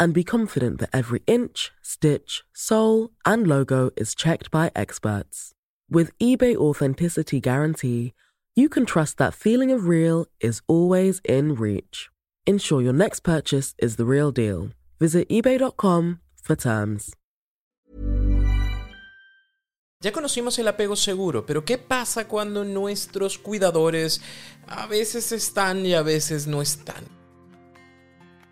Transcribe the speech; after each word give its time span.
and 0.00 0.14
be 0.14 0.24
confident 0.24 0.80
that 0.80 0.90
every 0.92 1.22
inch, 1.26 1.70
stitch, 1.82 2.42
sole, 2.54 3.10
and 3.24 3.46
logo 3.46 3.90
is 3.96 4.14
checked 4.14 4.50
by 4.50 4.72
experts. 4.74 5.52
With 5.90 6.16
eBay 6.18 6.56
Authenticity 6.56 7.38
Guarantee, 7.40 8.14
you 8.56 8.68
can 8.68 8.86
trust 8.86 9.18
that 9.18 9.34
feeling 9.34 9.70
of 9.70 9.86
real 9.86 10.26
is 10.40 10.62
always 10.66 11.20
in 11.24 11.54
reach. 11.54 12.08
Ensure 12.46 12.80
your 12.80 12.94
next 12.94 13.20
purchase 13.20 13.74
is 13.78 13.96
the 13.96 14.06
real 14.06 14.32
deal. 14.32 14.70
Visit 14.98 15.28
eBay.com 15.28 16.20
for 16.42 16.56
terms. 16.56 17.14
Ya 20.02 20.12
conocimos 20.12 20.58
el 20.58 20.66
apego 20.66 20.96
seguro, 20.96 21.44
pero 21.44 21.66
¿qué 21.66 21.76
pasa 21.76 22.26
cuando 22.26 22.64
nuestros 22.64 23.36
cuidadores 23.36 24.22
a 24.66 24.86
veces 24.86 25.30
están 25.30 25.84
y 25.84 25.92
a 25.92 26.02
veces 26.02 26.46
no 26.46 26.62
están? 26.62 27.19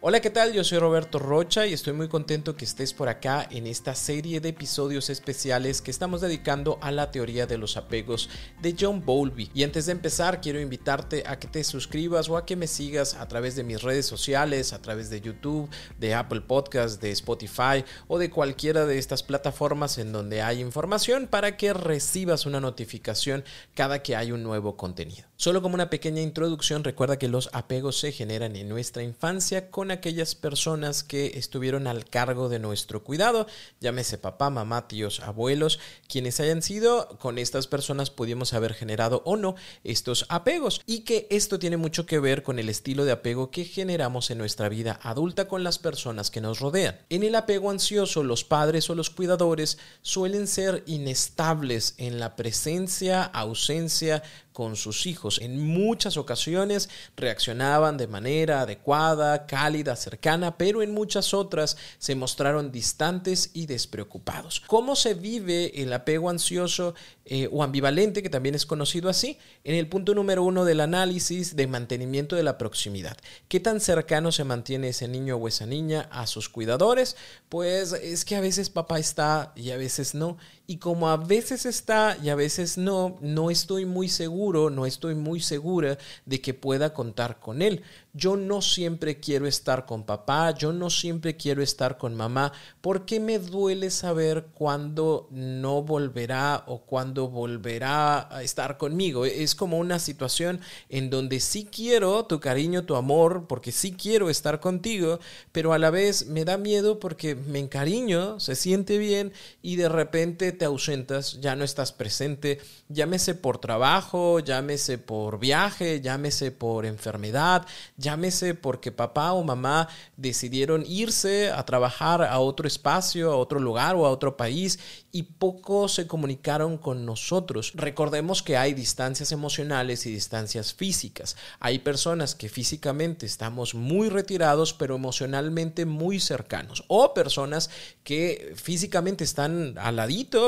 Hola, 0.00 0.20
¿qué 0.20 0.30
tal? 0.30 0.52
Yo 0.52 0.62
soy 0.62 0.78
Roberto 0.78 1.18
Rocha 1.18 1.66
y 1.66 1.72
estoy 1.72 1.92
muy 1.92 2.06
contento 2.06 2.56
que 2.56 2.64
estés 2.64 2.94
por 2.94 3.08
acá 3.08 3.48
en 3.50 3.66
esta 3.66 3.96
serie 3.96 4.38
de 4.38 4.50
episodios 4.50 5.10
especiales 5.10 5.82
que 5.82 5.90
estamos 5.90 6.20
dedicando 6.20 6.78
a 6.82 6.92
la 6.92 7.10
teoría 7.10 7.48
de 7.48 7.58
los 7.58 7.76
apegos 7.76 8.30
de 8.62 8.76
John 8.78 9.04
Bowlby. 9.04 9.50
Y 9.54 9.64
antes 9.64 9.86
de 9.86 9.92
empezar, 9.92 10.40
quiero 10.40 10.60
invitarte 10.60 11.24
a 11.26 11.40
que 11.40 11.48
te 11.48 11.64
suscribas 11.64 12.28
o 12.28 12.36
a 12.36 12.46
que 12.46 12.54
me 12.54 12.68
sigas 12.68 13.14
a 13.14 13.26
través 13.26 13.56
de 13.56 13.64
mis 13.64 13.82
redes 13.82 14.06
sociales, 14.06 14.72
a 14.72 14.80
través 14.80 15.10
de 15.10 15.20
YouTube, 15.20 15.68
de 15.98 16.14
Apple 16.14 16.42
Podcast, 16.42 17.02
de 17.02 17.10
Spotify 17.10 17.84
o 18.06 18.20
de 18.20 18.30
cualquiera 18.30 18.86
de 18.86 18.98
estas 18.98 19.24
plataformas 19.24 19.98
en 19.98 20.12
donde 20.12 20.42
hay 20.42 20.60
información 20.60 21.26
para 21.26 21.56
que 21.56 21.72
recibas 21.72 22.46
una 22.46 22.60
notificación 22.60 23.42
cada 23.74 24.00
que 24.00 24.14
hay 24.14 24.30
un 24.30 24.44
nuevo 24.44 24.76
contenido. 24.76 25.27
Solo 25.40 25.62
como 25.62 25.76
una 25.76 25.88
pequeña 25.88 26.20
introducción, 26.20 26.82
recuerda 26.82 27.16
que 27.16 27.28
los 27.28 27.48
apegos 27.52 27.96
se 27.96 28.10
generan 28.10 28.56
en 28.56 28.68
nuestra 28.68 29.04
infancia 29.04 29.70
con 29.70 29.92
aquellas 29.92 30.34
personas 30.34 31.04
que 31.04 31.38
estuvieron 31.38 31.86
al 31.86 32.06
cargo 32.06 32.48
de 32.48 32.58
nuestro 32.58 33.04
cuidado, 33.04 33.46
llámese 33.78 34.18
papá, 34.18 34.50
mamá, 34.50 34.88
tíos, 34.88 35.20
abuelos, 35.20 35.78
quienes 36.08 36.40
hayan 36.40 36.60
sido, 36.60 37.16
con 37.20 37.38
estas 37.38 37.68
personas 37.68 38.10
pudimos 38.10 38.52
haber 38.52 38.74
generado 38.74 39.22
o 39.24 39.36
no 39.36 39.54
estos 39.84 40.26
apegos 40.28 40.82
y 40.86 41.02
que 41.02 41.28
esto 41.30 41.60
tiene 41.60 41.76
mucho 41.76 42.04
que 42.04 42.18
ver 42.18 42.42
con 42.42 42.58
el 42.58 42.68
estilo 42.68 43.04
de 43.04 43.12
apego 43.12 43.52
que 43.52 43.64
generamos 43.64 44.32
en 44.32 44.38
nuestra 44.38 44.68
vida 44.68 44.98
adulta 45.04 45.46
con 45.46 45.62
las 45.62 45.78
personas 45.78 46.32
que 46.32 46.40
nos 46.40 46.58
rodean. 46.58 46.98
En 47.10 47.22
el 47.22 47.36
apego 47.36 47.70
ansioso, 47.70 48.24
los 48.24 48.42
padres 48.42 48.90
o 48.90 48.96
los 48.96 49.10
cuidadores 49.10 49.78
suelen 50.02 50.48
ser 50.48 50.82
inestables 50.86 51.94
en 51.98 52.18
la 52.18 52.34
presencia, 52.34 53.22
ausencia, 53.22 54.24
con 54.58 54.74
sus 54.74 55.06
hijos. 55.06 55.38
En 55.40 55.64
muchas 55.64 56.16
ocasiones 56.16 56.88
reaccionaban 57.16 57.96
de 57.96 58.08
manera 58.08 58.62
adecuada, 58.62 59.46
cálida, 59.46 59.94
cercana, 59.94 60.58
pero 60.58 60.82
en 60.82 60.92
muchas 60.92 61.32
otras 61.32 61.76
se 62.00 62.16
mostraron 62.16 62.72
distantes 62.72 63.50
y 63.54 63.66
despreocupados. 63.66 64.60
¿Cómo 64.66 64.96
se 64.96 65.14
vive 65.14 65.80
el 65.80 65.92
apego 65.92 66.28
ansioso 66.28 66.96
eh, 67.24 67.48
o 67.52 67.62
ambivalente, 67.62 68.20
que 68.20 68.30
también 68.30 68.56
es 68.56 68.66
conocido 68.66 69.08
así? 69.08 69.38
En 69.62 69.76
el 69.76 69.86
punto 69.86 70.12
número 70.12 70.42
uno 70.42 70.64
del 70.64 70.80
análisis 70.80 71.54
de 71.54 71.68
mantenimiento 71.68 72.34
de 72.34 72.42
la 72.42 72.58
proximidad. 72.58 73.16
¿Qué 73.46 73.60
tan 73.60 73.78
cercano 73.78 74.32
se 74.32 74.42
mantiene 74.42 74.88
ese 74.88 75.06
niño 75.06 75.36
o 75.36 75.46
esa 75.46 75.66
niña 75.66 76.08
a 76.10 76.26
sus 76.26 76.48
cuidadores? 76.48 77.14
Pues 77.48 77.92
es 77.92 78.24
que 78.24 78.34
a 78.34 78.40
veces 78.40 78.70
papá 78.70 78.98
está 78.98 79.52
y 79.54 79.70
a 79.70 79.76
veces 79.76 80.16
no. 80.16 80.36
Y 80.70 80.76
como 80.76 81.08
a 81.08 81.16
veces 81.16 81.64
está 81.64 82.18
y 82.22 82.28
a 82.28 82.34
veces 82.34 82.76
no, 82.76 83.16
no 83.22 83.50
estoy 83.50 83.86
muy 83.86 84.10
seguro, 84.10 84.68
no 84.68 84.84
estoy 84.84 85.14
muy 85.14 85.40
segura 85.40 85.96
de 86.26 86.42
que 86.42 86.52
pueda 86.52 86.92
contar 86.92 87.40
con 87.40 87.62
él. 87.62 87.82
Yo 88.12 88.36
no 88.36 88.60
siempre 88.60 89.18
quiero 89.18 89.46
estar 89.46 89.86
con 89.86 90.04
papá, 90.04 90.50
yo 90.50 90.74
no 90.74 90.90
siempre 90.90 91.36
quiero 91.36 91.62
estar 91.62 91.96
con 91.96 92.14
mamá, 92.14 92.52
porque 92.82 93.18
me 93.18 93.38
duele 93.38 93.90
saber 93.90 94.48
cuándo 94.52 95.28
no 95.30 95.82
volverá 95.82 96.64
o 96.66 96.82
cuándo 96.82 97.28
volverá 97.28 98.28
a 98.34 98.42
estar 98.42 98.76
conmigo. 98.76 99.24
Es 99.24 99.54
como 99.54 99.78
una 99.78 99.98
situación 99.98 100.60
en 100.90 101.08
donde 101.08 101.40
sí 101.40 101.66
quiero 101.70 102.26
tu 102.26 102.40
cariño, 102.40 102.84
tu 102.84 102.96
amor, 102.96 103.46
porque 103.48 103.72
sí 103.72 103.92
quiero 103.92 104.28
estar 104.28 104.60
contigo, 104.60 105.18
pero 105.50 105.72
a 105.72 105.78
la 105.78 105.90
vez 105.90 106.26
me 106.26 106.44
da 106.44 106.58
miedo 106.58 106.98
porque 106.98 107.36
me 107.36 107.58
encariño, 107.58 108.38
se 108.40 108.54
siente 108.54 108.98
bien 108.98 109.32
y 109.62 109.76
de 109.76 109.88
repente 109.88 110.57
te 110.58 110.64
ausentas, 110.64 111.40
ya 111.40 111.56
no 111.56 111.64
estás 111.64 111.92
presente, 111.92 112.60
llámese 112.88 113.34
por 113.34 113.58
trabajo, 113.58 114.40
llámese 114.40 114.98
por 114.98 115.38
viaje, 115.38 116.00
llámese 116.00 116.50
por 116.50 116.84
enfermedad, 116.84 117.64
llámese 117.96 118.54
porque 118.54 118.92
papá 118.92 119.32
o 119.32 119.42
mamá 119.42 119.88
decidieron 120.16 120.84
irse 120.86 121.50
a 121.50 121.64
trabajar 121.64 122.22
a 122.22 122.38
otro 122.40 122.66
espacio, 122.66 123.32
a 123.32 123.36
otro 123.36 123.60
lugar 123.60 123.96
o 123.96 124.04
a 124.04 124.10
otro 124.10 124.36
país 124.36 124.78
y 125.12 125.22
poco 125.22 125.88
se 125.88 126.06
comunicaron 126.06 126.76
con 126.76 127.06
nosotros. 127.06 127.72
Recordemos 127.74 128.42
que 128.42 128.56
hay 128.56 128.74
distancias 128.74 129.32
emocionales 129.32 130.04
y 130.06 130.12
distancias 130.12 130.74
físicas. 130.74 131.36
Hay 131.60 131.78
personas 131.78 132.34
que 132.34 132.48
físicamente 132.48 133.24
estamos 133.24 133.74
muy 133.74 134.08
retirados 134.08 134.74
pero 134.74 134.96
emocionalmente 134.96 135.86
muy 135.86 136.20
cercanos 136.20 136.84
o 136.88 137.14
personas 137.14 137.70
que 138.04 138.52
físicamente 138.56 139.24
están 139.24 139.76
al 139.78 139.98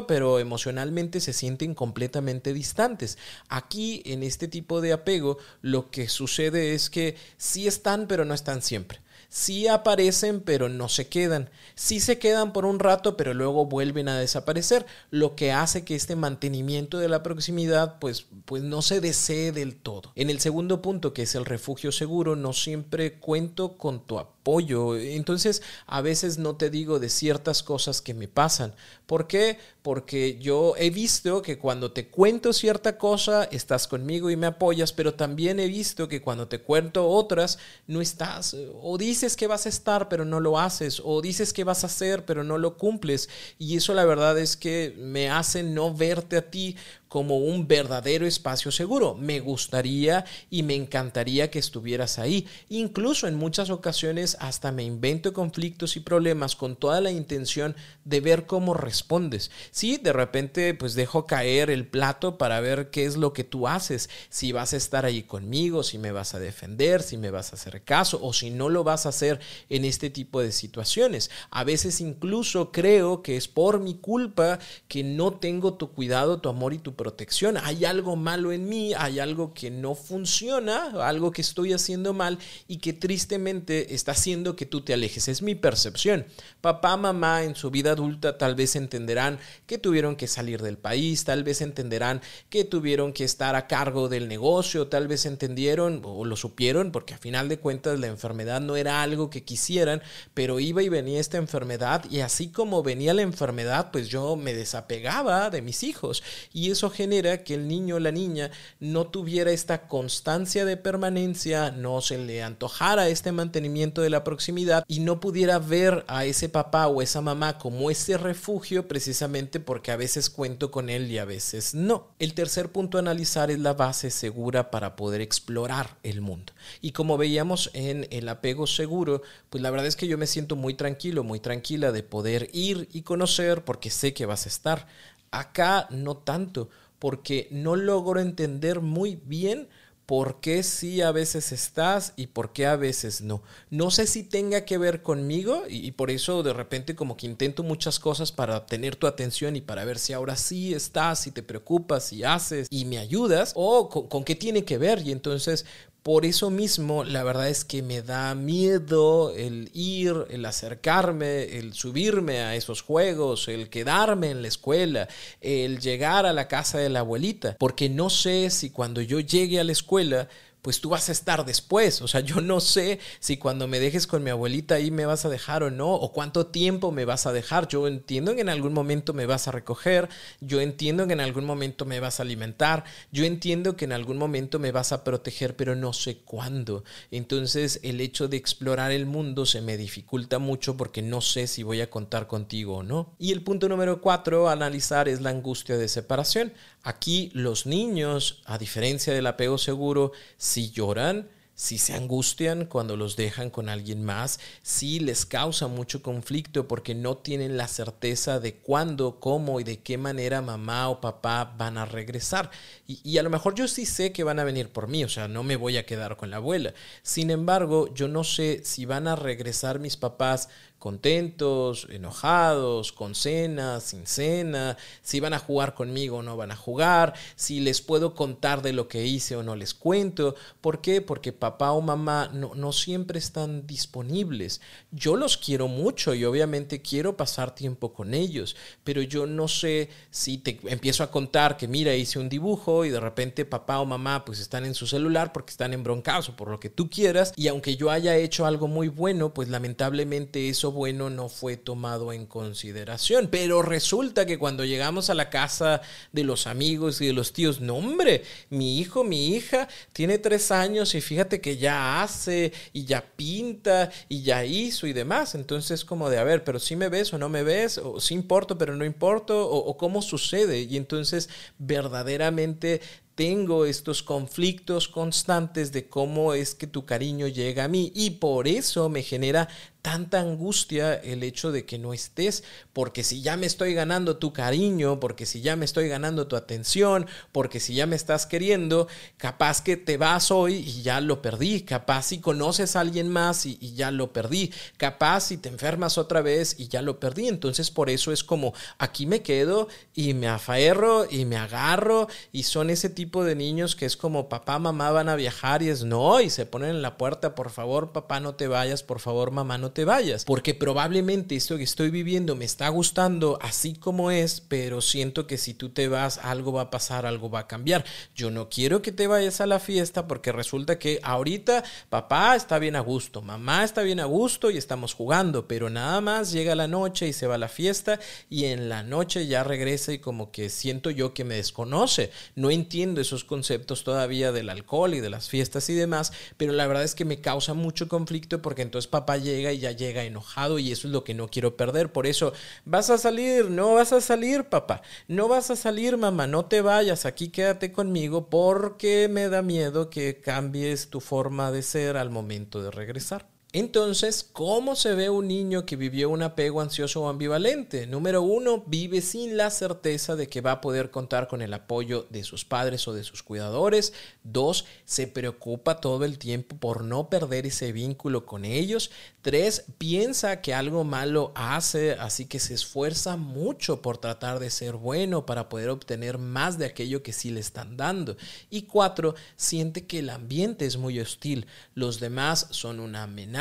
pero 0.06 0.38
emocionalmente 0.38 1.20
se 1.20 1.32
sienten 1.32 1.74
completamente 1.74 2.52
distantes. 2.52 3.18
Aquí 3.48 4.02
en 4.06 4.22
este 4.22 4.48
tipo 4.48 4.80
de 4.80 4.92
apego 4.92 5.38
lo 5.62 5.90
que 5.90 6.08
sucede 6.08 6.74
es 6.74 6.90
que 6.90 7.16
sí 7.36 7.66
están 7.66 8.06
pero 8.06 8.24
no 8.24 8.34
están 8.34 8.62
siempre 8.62 9.00
sí 9.30 9.68
aparecen 9.68 10.40
pero 10.40 10.68
no 10.68 10.88
se 10.88 11.08
quedan, 11.08 11.48
sí 11.76 12.00
se 12.00 12.18
quedan 12.18 12.52
por 12.52 12.66
un 12.66 12.80
rato 12.80 13.16
pero 13.16 13.32
luego 13.32 13.64
vuelven 13.64 14.08
a 14.08 14.18
desaparecer, 14.18 14.84
lo 15.10 15.36
que 15.36 15.52
hace 15.52 15.84
que 15.84 15.94
este 15.94 16.16
mantenimiento 16.16 16.98
de 16.98 17.08
la 17.08 17.22
proximidad 17.22 17.98
pues, 18.00 18.26
pues 18.44 18.62
no 18.62 18.82
se 18.82 19.00
desee 19.00 19.52
del 19.52 19.76
todo. 19.76 20.12
En 20.16 20.28
el 20.28 20.40
segundo 20.40 20.82
punto 20.82 21.14
que 21.14 21.22
es 21.22 21.34
el 21.36 21.46
refugio 21.46 21.92
seguro, 21.92 22.34
no 22.36 22.52
siempre 22.52 23.14
cuento 23.20 23.78
con 23.78 24.04
tu 24.04 24.18
apoyo, 24.18 24.39
entonces 24.44 25.62
a 25.86 26.00
veces 26.00 26.38
no 26.38 26.56
te 26.56 26.70
digo 26.70 26.98
de 26.98 27.08
ciertas 27.08 27.62
cosas 27.62 28.00
que 28.00 28.14
me 28.14 28.26
pasan. 28.26 28.74
¿Por 29.06 29.26
qué? 29.26 29.58
Porque 29.82 30.38
yo 30.40 30.74
he 30.76 30.90
visto 30.90 31.42
que 31.42 31.58
cuando 31.58 31.92
te 31.92 32.08
cuento 32.08 32.52
cierta 32.52 32.98
cosa 32.98 33.44
estás 33.44 33.86
conmigo 33.86 34.30
y 34.30 34.36
me 34.36 34.46
apoyas, 34.46 34.92
pero 34.92 35.14
también 35.14 35.60
he 35.60 35.68
visto 35.68 36.08
que 36.08 36.20
cuando 36.20 36.48
te 36.48 36.60
cuento 36.60 37.08
otras 37.08 37.58
no 37.86 38.00
estás 38.00 38.56
o 38.82 38.98
dices 38.98 39.36
que 39.36 39.46
vas 39.46 39.66
a 39.66 39.68
estar 39.68 40.08
pero 40.08 40.24
no 40.24 40.40
lo 40.40 40.58
haces 40.58 41.00
o 41.04 41.20
dices 41.20 41.52
que 41.52 41.64
vas 41.64 41.84
a 41.84 41.86
hacer 41.86 42.24
pero 42.24 42.44
no 42.44 42.58
lo 42.58 42.76
cumples 42.76 43.28
y 43.58 43.76
eso 43.76 43.94
la 43.94 44.04
verdad 44.04 44.38
es 44.38 44.56
que 44.56 44.94
me 44.98 45.30
hace 45.30 45.62
no 45.62 45.94
verte 45.94 46.36
a 46.36 46.50
ti 46.50 46.76
como 47.10 47.38
un 47.38 47.66
verdadero 47.66 48.24
espacio 48.24 48.70
seguro. 48.70 49.16
Me 49.16 49.40
gustaría 49.40 50.24
y 50.48 50.62
me 50.62 50.76
encantaría 50.76 51.50
que 51.50 51.58
estuvieras 51.58 52.20
ahí. 52.20 52.46
Incluso 52.68 53.26
en 53.26 53.34
muchas 53.34 53.68
ocasiones 53.68 54.36
hasta 54.38 54.70
me 54.70 54.84
invento 54.84 55.32
conflictos 55.32 55.96
y 55.96 56.00
problemas 56.00 56.54
con 56.54 56.76
toda 56.76 57.00
la 57.00 57.10
intención 57.10 57.74
de 58.04 58.20
ver 58.20 58.46
cómo 58.46 58.74
respondes. 58.74 59.50
Si 59.72 59.96
de 59.96 60.12
repente 60.12 60.72
pues 60.72 60.94
dejo 60.94 61.26
caer 61.26 61.68
el 61.70 61.84
plato 61.84 62.38
para 62.38 62.60
ver 62.60 62.90
qué 62.90 63.06
es 63.06 63.16
lo 63.16 63.32
que 63.32 63.42
tú 63.42 63.66
haces, 63.66 64.08
si 64.28 64.52
vas 64.52 64.72
a 64.72 64.76
estar 64.76 65.04
ahí 65.04 65.24
conmigo, 65.24 65.82
si 65.82 65.98
me 65.98 66.12
vas 66.12 66.34
a 66.34 66.38
defender, 66.38 67.02
si 67.02 67.16
me 67.16 67.32
vas 67.32 67.52
a 67.52 67.56
hacer 67.56 67.82
caso 67.82 68.20
o 68.22 68.32
si 68.32 68.50
no 68.50 68.68
lo 68.68 68.84
vas 68.84 69.06
a 69.06 69.08
hacer 69.08 69.40
en 69.68 69.84
este 69.84 70.10
tipo 70.10 70.40
de 70.40 70.52
situaciones. 70.52 71.32
A 71.50 71.64
veces 71.64 72.00
incluso 72.00 72.70
creo 72.70 73.20
que 73.22 73.36
es 73.36 73.48
por 73.48 73.80
mi 73.80 73.94
culpa 73.94 74.60
que 74.86 75.02
no 75.02 75.32
tengo 75.32 75.74
tu 75.74 75.90
cuidado, 75.90 76.40
tu 76.40 76.48
amor 76.48 76.72
y 76.72 76.78
tu 76.78 76.99
protección. 77.00 77.56
Hay 77.56 77.86
algo 77.86 78.14
malo 78.14 78.52
en 78.52 78.68
mí, 78.68 78.92
hay 78.92 79.20
algo 79.20 79.54
que 79.54 79.70
no 79.70 79.94
funciona, 79.94 80.90
algo 81.08 81.32
que 81.32 81.40
estoy 81.40 81.72
haciendo 81.72 82.12
mal 82.12 82.38
y 82.68 82.76
que 82.76 82.92
tristemente 82.92 83.94
está 83.94 84.12
haciendo 84.12 84.54
que 84.54 84.66
tú 84.66 84.82
te 84.82 84.92
alejes. 84.92 85.26
Es 85.26 85.40
mi 85.40 85.54
percepción. 85.54 86.26
Papá, 86.60 86.98
mamá 86.98 87.44
en 87.44 87.54
su 87.54 87.70
vida 87.70 87.92
adulta 87.92 88.36
tal 88.36 88.54
vez 88.54 88.76
entenderán 88.76 89.38
que 89.66 89.78
tuvieron 89.78 90.14
que 90.14 90.26
salir 90.26 90.60
del 90.60 90.76
país, 90.76 91.24
tal 91.24 91.42
vez 91.42 91.62
entenderán 91.62 92.20
que 92.50 92.64
tuvieron 92.64 93.14
que 93.14 93.24
estar 93.24 93.56
a 93.56 93.66
cargo 93.66 94.10
del 94.10 94.28
negocio, 94.28 94.88
tal 94.88 95.08
vez 95.08 95.24
entendieron 95.24 96.02
o 96.04 96.26
lo 96.26 96.36
supieron, 96.36 96.92
porque 96.92 97.14
a 97.14 97.18
final 97.18 97.48
de 97.48 97.58
cuentas 97.58 97.98
la 97.98 98.08
enfermedad 98.08 98.60
no 98.60 98.76
era 98.76 99.02
algo 99.02 99.30
que 99.30 99.42
quisieran, 99.42 100.02
pero 100.34 100.60
iba 100.60 100.82
y 100.82 100.90
venía 100.90 101.18
esta 101.18 101.38
enfermedad 101.38 102.04
y 102.10 102.20
así 102.20 102.48
como 102.48 102.82
venía 102.82 103.14
la 103.14 103.22
enfermedad, 103.22 103.90
pues 103.90 104.08
yo 104.08 104.36
me 104.36 104.52
desapegaba 104.52 105.48
de 105.48 105.62
mis 105.62 105.82
hijos 105.82 106.22
y 106.52 106.70
eso 106.70 106.89
genera 106.90 107.42
que 107.44 107.54
el 107.54 107.68
niño 107.68 107.96
o 107.96 108.00
la 108.00 108.12
niña 108.12 108.50
no 108.78 109.06
tuviera 109.06 109.50
esta 109.50 109.88
constancia 109.88 110.64
de 110.64 110.76
permanencia, 110.76 111.70
no 111.70 112.00
se 112.00 112.18
le 112.18 112.42
antojara 112.42 113.08
este 113.08 113.32
mantenimiento 113.32 114.02
de 114.02 114.10
la 114.10 114.24
proximidad 114.24 114.84
y 114.88 115.00
no 115.00 115.20
pudiera 115.20 115.58
ver 115.58 116.04
a 116.08 116.24
ese 116.24 116.48
papá 116.48 116.86
o 116.86 117.02
esa 117.02 117.20
mamá 117.20 117.58
como 117.58 117.90
ese 117.90 118.18
refugio 118.18 118.88
precisamente 118.88 119.60
porque 119.60 119.92
a 119.92 119.96
veces 119.96 120.30
cuento 120.30 120.70
con 120.70 120.90
él 120.90 121.10
y 121.10 121.18
a 121.18 121.24
veces 121.24 121.74
no. 121.74 122.08
El 122.18 122.34
tercer 122.34 122.70
punto 122.70 122.98
a 122.98 123.00
analizar 123.00 123.50
es 123.50 123.58
la 123.58 123.74
base 123.74 124.10
segura 124.10 124.70
para 124.70 124.96
poder 124.96 125.20
explorar 125.20 125.96
el 126.02 126.20
mundo. 126.20 126.52
Y 126.80 126.92
como 126.92 127.16
veíamos 127.16 127.70
en 127.72 128.06
el 128.10 128.28
apego 128.28 128.66
seguro, 128.66 129.22
pues 129.48 129.62
la 129.62 129.70
verdad 129.70 129.86
es 129.86 129.96
que 129.96 130.06
yo 130.06 130.18
me 130.18 130.26
siento 130.26 130.56
muy 130.56 130.74
tranquilo, 130.74 131.24
muy 131.24 131.40
tranquila 131.40 131.92
de 131.92 132.02
poder 132.02 132.48
ir 132.52 132.88
y 132.92 133.02
conocer 133.02 133.64
porque 133.64 133.90
sé 133.90 134.12
que 134.12 134.26
vas 134.26 134.46
a 134.46 134.48
estar. 134.48 134.86
Acá 135.30 135.86
no 135.90 136.16
tanto, 136.16 136.70
porque 137.00 137.48
no 137.50 137.74
logro 137.74 138.20
entender 138.20 138.80
muy 138.80 139.20
bien 139.24 139.68
por 140.10 140.40
qué 140.40 140.64
sí 140.64 141.02
a 141.02 141.12
veces 141.12 141.52
estás 141.52 142.14
y 142.16 142.26
por 142.26 142.52
qué 142.52 142.66
a 142.66 142.74
veces 142.74 143.20
no. 143.20 143.44
No 143.70 143.92
sé 143.92 144.08
si 144.08 144.24
tenga 144.24 144.64
que 144.64 144.76
ver 144.76 145.02
conmigo 145.02 145.62
y, 145.68 145.92
por 145.92 146.10
eso 146.10 146.42
de 146.42 146.52
repente 146.52 146.96
como 146.96 147.16
que 147.16 147.26
intento 147.26 147.62
muchas 147.62 148.00
cosas 148.00 148.32
para 148.32 148.66
tener 148.66 148.96
tu 148.96 149.06
atención 149.06 149.54
y 149.54 149.60
para 149.60 149.84
ver 149.84 150.00
si 150.00 150.12
ahora 150.12 150.34
sí 150.34 150.74
estás, 150.74 151.28
y 151.28 151.30
te 151.30 151.44
preocupas, 151.44 152.12
y 152.12 152.24
haces 152.24 152.66
y 152.70 152.86
me 152.86 152.98
ayudas 152.98 153.52
o 153.54 153.88
con, 153.88 154.08
con 154.08 154.24
qué 154.24 154.34
tiene 154.34 154.64
que 154.64 154.78
ver. 154.78 155.00
Y 155.06 155.12
entonces 155.12 155.64
por 156.02 156.24
eso 156.24 156.50
mismo, 156.50 157.04
la 157.04 157.22
verdad 157.22 157.48
es 157.48 157.64
que 157.64 157.82
me 157.82 158.02
da 158.02 158.34
miedo 158.34 159.34
el 159.36 159.70
ir, 159.74 160.26
el 160.30 160.44
acercarme, 160.46 161.58
el 161.58 161.74
subirme 161.74 162.40
a 162.40 162.56
esos 162.56 162.82
juegos, 162.82 163.48
el 163.48 163.68
quedarme 163.68 164.30
en 164.30 164.42
la 164.42 164.48
escuela, 164.48 165.08
el 165.40 165.80
llegar 165.80 166.26
a 166.26 166.32
la 166.32 166.48
casa 166.48 166.78
de 166.78 166.88
la 166.88 167.00
abuelita, 167.00 167.56
porque 167.58 167.88
no 167.88 168.08
sé 168.08 168.50
si 168.50 168.70
cuando 168.70 169.02
yo 169.02 169.20
llegue 169.20 169.60
a 169.60 169.64
la 169.64 169.72
escuela 169.72 170.28
pues 170.62 170.80
tú 170.80 170.90
vas 170.90 171.08
a 171.08 171.12
estar 171.12 171.44
después. 171.44 172.02
O 172.02 172.08
sea, 172.08 172.20
yo 172.20 172.40
no 172.40 172.60
sé 172.60 172.98
si 173.18 173.36
cuando 173.36 173.66
me 173.68 173.80
dejes 173.80 174.06
con 174.06 174.22
mi 174.22 174.30
abuelita 174.30 174.76
ahí 174.76 174.90
me 174.90 175.06
vas 175.06 175.24
a 175.24 175.28
dejar 175.28 175.62
o 175.62 175.70
no, 175.70 175.94
o 175.94 176.12
cuánto 176.12 176.46
tiempo 176.46 176.92
me 176.92 177.04
vas 177.04 177.26
a 177.26 177.32
dejar. 177.32 177.68
Yo 177.68 177.86
entiendo 177.86 178.34
que 178.34 178.40
en 178.40 178.48
algún 178.48 178.72
momento 178.72 179.12
me 179.12 179.26
vas 179.26 179.48
a 179.48 179.52
recoger, 179.52 180.08
yo 180.40 180.60
entiendo 180.60 181.06
que 181.06 181.12
en 181.12 181.20
algún 181.20 181.44
momento 181.44 181.84
me 181.84 182.00
vas 182.00 182.20
a 182.20 182.22
alimentar, 182.22 182.84
yo 183.12 183.24
entiendo 183.24 183.76
que 183.76 183.84
en 183.84 183.92
algún 183.92 184.18
momento 184.18 184.58
me 184.58 184.72
vas 184.72 184.92
a 184.92 185.04
proteger, 185.04 185.56
pero 185.56 185.74
no 185.74 185.92
sé 185.92 186.18
cuándo. 186.18 186.84
Entonces 187.10 187.80
el 187.82 188.00
hecho 188.00 188.28
de 188.28 188.36
explorar 188.36 188.92
el 188.92 189.06
mundo 189.06 189.46
se 189.46 189.60
me 189.60 189.76
dificulta 189.76 190.38
mucho 190.38 190.76
porque 190.76 191.02
no 191.02 191.20
sé 191.20 191.46
si 191.46 191.62
voy 191.62 191.80
a 191.80 191.90
contar 191.90 192.26
contigo 192.26 192.78
o 192.78 192.82
no. 192.82 193.14
Y 193.18 193.32
el 193.32 193.42
punto 193.42 193.68
número 193.68 194.00
cuatro 194.00 194.48
a 194.48 194.52
analizar 194.52 195.08
es 195.08 195.20
la 195.20 195.30
angustia 195.30 195.76
de 195.76 195.88
separación. 195.88 196.52
Aquí 196.82 197.30
los 197.34 197.66
niños, 197.66 198.42
a 198.46 198.56
diferencia 198.56 199.12
del 199.12 199.26
apego 199.26 199.58
seguro, 199.58 200.12
si 200.50 200.70
lloran, 200.74 201.24
si 201.60 201.76
se 201.76 201.92
angustian 201.92 202.64
cuando 202.64 202.96
los 202.96 203.16
dejan 203.16 203.50
con 203.50 203.68
alguien 203.68 204.02
más, 204.02 204.40
si 204.62 204.98
les 204.98 205.26
causa 205.26 205.66
mucho 205.66 206.02
conflicto 206.02 206.66
porque 206.66 206.94
no 206.94 207.18
tienen 207.18 207.58
la 207.58 207.68
certeza 207.68 208.40
de 208.40 208.54
cuándo, 208.54 209.20
cómo 209.20 209.60
y 209.60 209.64
de 209.64 209.80
qué 209.80 209.98
manera 209.98 210.40
mamá 210.40 210.88
o 210.88 211.02
papá 211.02 211.54
van 211.58 211.76
a 211.76 211.84
regresar. 211.84 212.50
Y, 212.86 213.18
a 213.18 213.22
lo 213.22 213.28
mejor 213.28 213.54
yo 213.54 213.68
sí 213.68 213.84
sé 213.84 214.10
que 214.10 214.24
van 214.24 214.38
a 214.38 214.44
venir 214.44 214.70
por 214.70 214.88
mí, 214.88 215.04
o 215.04 215.08
sea, 215.10 215.28
no 215.28 215.42
me 215.42 215.56
voy 215.56 215.76
a 215.76 215.84
quedar 215.84 216.16
con 216.16 216.30
la 216.30 216.38
abuela. 216.38 216.72
Sin 217.02 217.30
embargo, 217.30 217.92
yo 217.92 218.08
no 218.08 218.24
sé 218.24 218.62
si 218.64 218.86
van 218.86 219.06
a 219.06 219.14
regresar 219.14 219.80
mis 219.80 219.98
papás 219.98 220.48
contentos, 220.80 221.86
enojados, 221.90 222.90
con 222.90 223.14
cena, 223.14 223.80
sin 223.80 224.06
cena, 224.06 224.78
si 225.02 225.20
van 225.20 225.34
a 225.34 225.38
jugar 225.38 225.74
conmigo 225.74 226.16
o 226.16 226.22
no 226.22 226.38
van 226.38 226.52
a 226.52 226.56
jugar, 226.56 227.12
si 227.36 227.60
les 227.60 227.82
puedo 227.82 228.14
contar 228.14 228.62
de 228.62 228.72
lo 228.72 228.88
que 228.88 229.04
hice 229.04 229.36
o 229.36 229.42
no 229.42 229.54
les 229.56 229.74
cuento. 229.74 230.34
¿Por 230.62 230.80
qué? 230.80 231.02
Porque 231.02 231.32
papá 231.34 231.49
o 231.58 231.80
mamá 231.80 232.30
no, 232.32 232.54
no 232.54 232.72
siempre 232.72 233.18
están 233.18 233.66
disponibles. 233.66 234.60
Yo 234.90 235.16
los 235.16 235.36
quiero 235.36 235.68
mucho 235.68 236.14
y 236.14 236.24
obviamente 236.24 236.82
quiero 236.82 237.16
pasar 237.16 237.54
tiempo 237.54 237.92
con 237.92 238.14
ellos, 238.14 238.56
pero 238.84 239.02
yo 239.02 239.26
no 239.26 239.48
sé 239.48 239.88
si 240.10 240.38
te 240.38 240.58
empiezo 240.64 241.02
a 241.02 241.10
contar 241.10 241.56
que 241.56 241.68
mira, 241.68 241.94
hice 241.94 242.18
un 242.18 242.28
dibujo 242.28 242.84
y 242.84 242.90
de 242.90 243.00
repente 243.00 243.44
papá 243.44 243.80
o 243.80 243.86
mamá 243.86 244.24
pues 244.24 244.40
están 244.40 244.64
en 244.64 244.74
su 244.74 244.86
celular 244.86 245.32
porque 245.32 245.50
están 245.50 245.72
embroncados 245.72 246.28
o 246.28 246.36
por 246.36 246.48
lo 246.48 246.60
que 246.60 246.70
tú 246.70 246.88
quieras 246.88 247.32
y 247.36 247.48
aunque 247.48 247.76
yo 247.76 247.90
haya 247.90 248.16
hecho 248.16 248.46
algo 248.46 248.68
muy 248.68 248.88
bueno, 248.88 249.34
pues 249.34 249.48
lamentablemente 249.48 250.48
eso 250.48 250.72
bueno 250.72 251.10
no 251.10 251.28
fue 251.28 251.56
tomado 251.56 252.12
en 252.12 252.26
consideración. 252.26 253.28
Pero 253.30 253.62
resulta 253.62 254.26
que 254.26 254.38
cuando 254.38 254.64
llegamos 254.64 255.10
a 255.10 255.14
la 255.14 255.30
casa 255.30 255.82
de 256.12 256.24
los 256.24 256.46
amigos 256.46 257.00
y 257.00 257.06
de 257.06 257.12
los 257.12 257.32
tíos, 257.32 257.60
no 257.60 257.76
hombre, 257.76 258.24
mi 258.48 258.78
hijo, 258.78 259.04
mi 259.04 259.28
hija 259.28 259.68
tiene 259.92 260.18
tres 260.18 260.50
años 260.50 260.94
y 260.94 261.00
fíjate 261.00 261.39
que 261.40 261.56
ya 261.56 262.02
hace 262.02 262.52
y 262.72 262.84
ya 262.84 263.04
pinta 263.16 263.90
y 264.08 264.22
ya 264.22 264.44
hizo 264.44 264.86
y 264.86 264.92
demás. 264.92 265.34
Entonces 265.34 265.84
como 265.84 266.10
de, 266.10 266.18
a 266.18 266.24
ver, 266.24 266.44
pero 266.44 266.58
si 266.58 266.76
me 266.76 266.88
ves 266.88 267.12
o 267.12 267.18
no 267.18 267.28
me 267.28 267.42
ves, 267.42 267.78
o 267.78 268.00
si 268.00 268.14
importo 268.14 268.58
pero 268.58 268.76
no 268.76 268.84
importo, 268.84 269.48
o 269.48 269.76
cómo 269.76 270.02
sucede. 270.02 270.62
Y 270.62 270.76
entonces 270.76 271.28
verdaderamente 271.58 272.80
tengo 273.20 273.66
estos 273.66 274.02
conflictos 274.02 274.88
constantes 274.88 275.72
de 275.72 275.86
cómo 275.88 276.32
es 276.32 276.54
que 276.54 276.66
tu 276.66 276.86
cariño 276.86 277.26
llega 277.26 277.64
a 277.64 277.68
mí 277.68 277.92
y 277.94 278.12
por 278.12 278.48
eso 278.48 278.88
me 278.88 279.02
genera 279.02 279.46
tanta 279.82 280.20
angustia 280.20 280.94
el 280.94 281.22
hecho 281.22 281.52
de 281.52 281.64
que 281.64 281.78
no 281.78 281.94
estés, 281.94 282.44
porque 282.72 283.02
si 283.02 283.22
ya 283.22 283.36
me 283.36 283.46
estoy 283.46 283.74
ganando 283.74 284.18
tu 284.18 284.32
cariño, 284.32 285.00
porque 285.00 285.26
si 285.26 285.40
ya 285.40 285.56
me 285.56 285.64
estoy 285.64 285.88
ganando 285.88 286.26
tu 286.26 286.36
atención, 286.36 287.06
porque 287.32 287.60
si 287.60 287.74
ya 287.74 287.86
me 287.86 287.96
estás 287.96 288.26
queriendo, 288.26 288.88
capaz 289.16 289.62
que 289.62 289.76
te 289.76 289.96
vas 289.96 290.30
hoy 290.30 290.56
y 290.56 290.82
ya 290.82 291.00
lo 291.00 291.22
perdí, 291.22 291.62
capaz 291.62 292.06
si 292.06 292.20
conoces 292.20 292.76
a 292.76 292.80
alguien 292.80 293.08
más 293.08 293.46
y, 293.46 293.56
ya 293.74 293.90
lo 293.90 294.12
perdí, 294.12 294.52
capaz 294.76 295.20
si 295.20 295.38
te 295.38 295.48
enfermas 295.48 295.96
otra 295.96 296.20
vez 296.20 296.56
y 296.58 296.68
ya 296.68 296.82
lo 296.82 297.00
perdí, 297.00 297.28
entonces 297.28 297.70
por 297.70 297.88
eso 297.88 298.12
es 298.12 298.22
como 298.22 298.52
aquí 298.78 299.06
me 299.06 299.22
quedo 299.22 299.68
y 299.94 300.14
me 300.14 300.28
aferro 300.28 301.06
y 301.10 301.24
me 301.24 301.36
agarro 301.36 302.08
y 302.32 302.42
son 302.42 302.70
ese 302.70 302.90
tipo 302.90 303.24
de 303.24 303.34
niños 303.34 303.76
que 303.76 303.86
es 303.86 303.96
como 303.96 304.28
papá, 304.28 304.58
mamá 304.58 304.90
van 304.90 305.08
a 305.08 305.16
viajar 305.16 305.62
y 305.62 305.68
es 305.68 305.84
no, 305.84 306.20
y 306.20 306.28
se 306.30 306.46
ponen 306.46 306.70
en 306.70 306.82
la 306.82 306.98
puerta, 306.98 307.34
por 307.34 307.50
favor 307.50 307.92
papá 307.92 308.20
no 308.20 308.34
te 308.34 308.48
vayas, 308.48 308.82
por 308.82 309.00
favor 309.00 309.30
mamá 309.30 309.56
no 309.56 309.69
te 309.72 309.84
vayas, 309.84 310.24
porque 310.24 310.54
probablemente 310.54 311.36
esto 311.36 311.56
que 311.56 311.64
estoy 311.64 311.90
viviendo 311.90 312.36
me 312.36 312.44
está 312.44 312.68
gustando 312.68 313.38
así 313.42 313.74
como 313.74 314.10
es, 314.10 314.40
pero 314.40 314.80
siento 314.80 315.26
que 315.26 315.38
si 315.38 315.54
tú 315.54 315.70
te 315.70 315.88
vas, 315.88 316.18
algo 316.18 316.52
va 316.52 316.62
a 316.62 316.70
pasar, 316.70 317.06
algo 317.06 317.30
va 317.30 317.40
a 317.40 317.46
cambiar. 317.46 317.84
Yo 318.14 318.30
no 318.30 318.48
quiero 318.48 318.82
que 318.82 318.92
te 318.92 319.06
vayas 319.06 319.40
a 319.40 319.46
la 319.46 319.60
fiesta 319.60 320.06
porque 320.06 320.32
resulta 320.32 320.78
que 320.78 321.00
ahorita 321.02 321.64
papá 321.88 322.36
está 322.36 322.58
bien 322.58 322.76
a 322.76 322.80
gusto, 322.80 323.22
mamá 323.22 323.64
está 323.64 323.82
bien 323.82 324.00
a 324.00 324.04
gusto 324.04 324.50
y 324.50 324.56
estamos 324.56 324.94
jugando, 324.94 325.46
pero 325.46 325.70
nada 325.70 326.00
más 326.00 326.32
llega 326.32 326.54
la 326.54 326.68
noche 326.68 327.08
y 327.08 327.12
se 327.12 327.26
va 327.26 327.36
a 327.36 327.38
la 327.38 327.48
fiesta 327.48 328.00
y 328.28 328.46
en 328.46 328.68
la 328.68 328.82
noche 328.82 329.26
ya 329.26 329.44
regresa 329.44 329.92
y 329.92 329.98
como 329.98 330.30
que 330.30 330.50
siento 330.50 330.90
yo 330.90 331.14
que 331.14 331.24
me 331.24 331.36
desconoce. 331.36 332.10
No 332.34 332.50
entiendo 332.50 333.00
esos 333.00 333.24
conceptos 333.24 333.84
todavía 333.84 334.32
del 334.32 334.50
alcohol 334.50 334.94
y 334.94 335.00
de 335.00 335.10
las 335.10 335.28
fiestas 335.28 335.68
y 335.70 335.74
demás, 335.74 336.12
pero 336.36 336.52
la 336.52 336.66
verdad 336.66 336.84
es 336.84 336.94
que 336.94 337.04
me 337.04 337.20
causa 337.20 337.54
mucho 337.54 337.88
conflicto 337.88 338.42
porque 338.42 338.62
entonces 338.62 338.88
papá 338.88 339.16
llega 339.16 339.52
y 339.52 339.59
ya 339.60 339.72
llega 339.72 340.04
enojado 340.04 340.58
y 340.58 340.72
eso 340.72 340.88
es 340.88 340.92
lo 340.92 341.04
que 341.04 341.14
no 341.14 341.28
quiero 341.28 341.56
perder. 341.56 341.92
Por 341.92 342.06
eso, 342.06 342.32
vas 342.64 342.90
a 342.90 342.98
salir, 342.98 343.50
no 343.50 343.74
vas 343.74 343.92
a 343.92 344.00
salir, 344.00 344.44
papá, 344.44 344.82
no 345.08 345.28
vas 345.28 345.50
a 345.50 345.56
salir, 345.56 345.96
mamá, 345.96 346.26
no 346.26 346.46
te 346.46 346.60
vayas, 346.62 347.06
aquí 347.06 347.28
quédate 347.28 347.72
conmigo 347.72 348.28
porque 348.28 349.08
me 349.10 349.28
da 349.28 349.42
miedo 349.42 349.90
que 349.90 350.20
cambies 350.20 350.90
tu 350.90 351.00
forma 351.00 351.52
de 351.52 351.62
ser 351.62 351.96
al 351.96 352.10
momento 352.10 352.62
de 352.62 352.70
regresar. 352.70 353.39
Entonces, 353.52 354.22
¿cómo 354.32 354.76
se 354.76 354.94
ve 354.94 355.10
un 355.10 355.26
niño 355.26 355.66
que 355.66 355.74
vivió 355.74 356.08
un 356.08 356.22
apego 356.22 356.60
ansioso 356.60 357.02
o 357.02 357.08
ambivalente? 357.08 357.88
Número 357.88 358.22
uno, 358.22 358.62
vive 358.68 359.00
sin 359.00 359.36
la 359.36 359.50
certeza 359.50 360.14
de 360.14 360.28
que 360.28 360.40
va 360.40 360.52
a 360.52 360.60
poder 360.60 360.92
contar 360.92 361.26
con 361.26 361.42
el 361.42 361.52
apoyo 361.52 362.06
de 362.10 362.22
sus 362.22 362.44
padres 362.44 362.86
o 362.86 362.92
de 362.92 363.02
sus 363.02 363.24
cuidadores. 363.24 363.92
Dos, 364.22 364.66
se 364.84 365.08
preocupa 365.08 365.80
todo 365.80 366.04
el 366.04 366.16
tiempo 366.16 366.58
por 366.58 366.84
no 366.84 367.10
perder 367.10 367.44
ese 367.44 367.72
vínculo 367.72 368.24
con 368.24 368.44
ellos. 368.44 368.92
Tres, 369.20 369.64
piensa 369.78 370.42
que 370.42 370.54
algo 370.54 370.84
malo 370.84 371.32
hace, 371.34 371.94
así 371.94 372.26
que 372.26 372.38
se 372.38 372.54
esfuerza 372.54 373.16
mucho 373.16 373.82
por 373.82 373.98
tratar 373.98 374.38
de 374.38 374.50
ser 374.50 374.76
bueno 374.76 375.26
para 375.26 375.48
poder 375.48 375.70
obtener 375.70 376.18
más 376.18 376.56
de 376.56 376.66
aquello 376.66 377.02
que 377.02 377.12
sí 377.12 377.30
le 377.30 377.40
están 377.40 377.76
dando. 377.76 378.16
Y 378.48 378.62
cuatro, 378.62 379.16
siente 379.34 379.88
que 379.88 379.98
el 379.98 380.10
ambiente 380.10 380.66
es 380.66 380.76
muy 380.76 381.00
hostil. 381.00 381.48
Los 381.74 381.98
demás 381.98 382.46
son 382.50 382.78
una 382.78 383.02
amenaza 383.02 383.39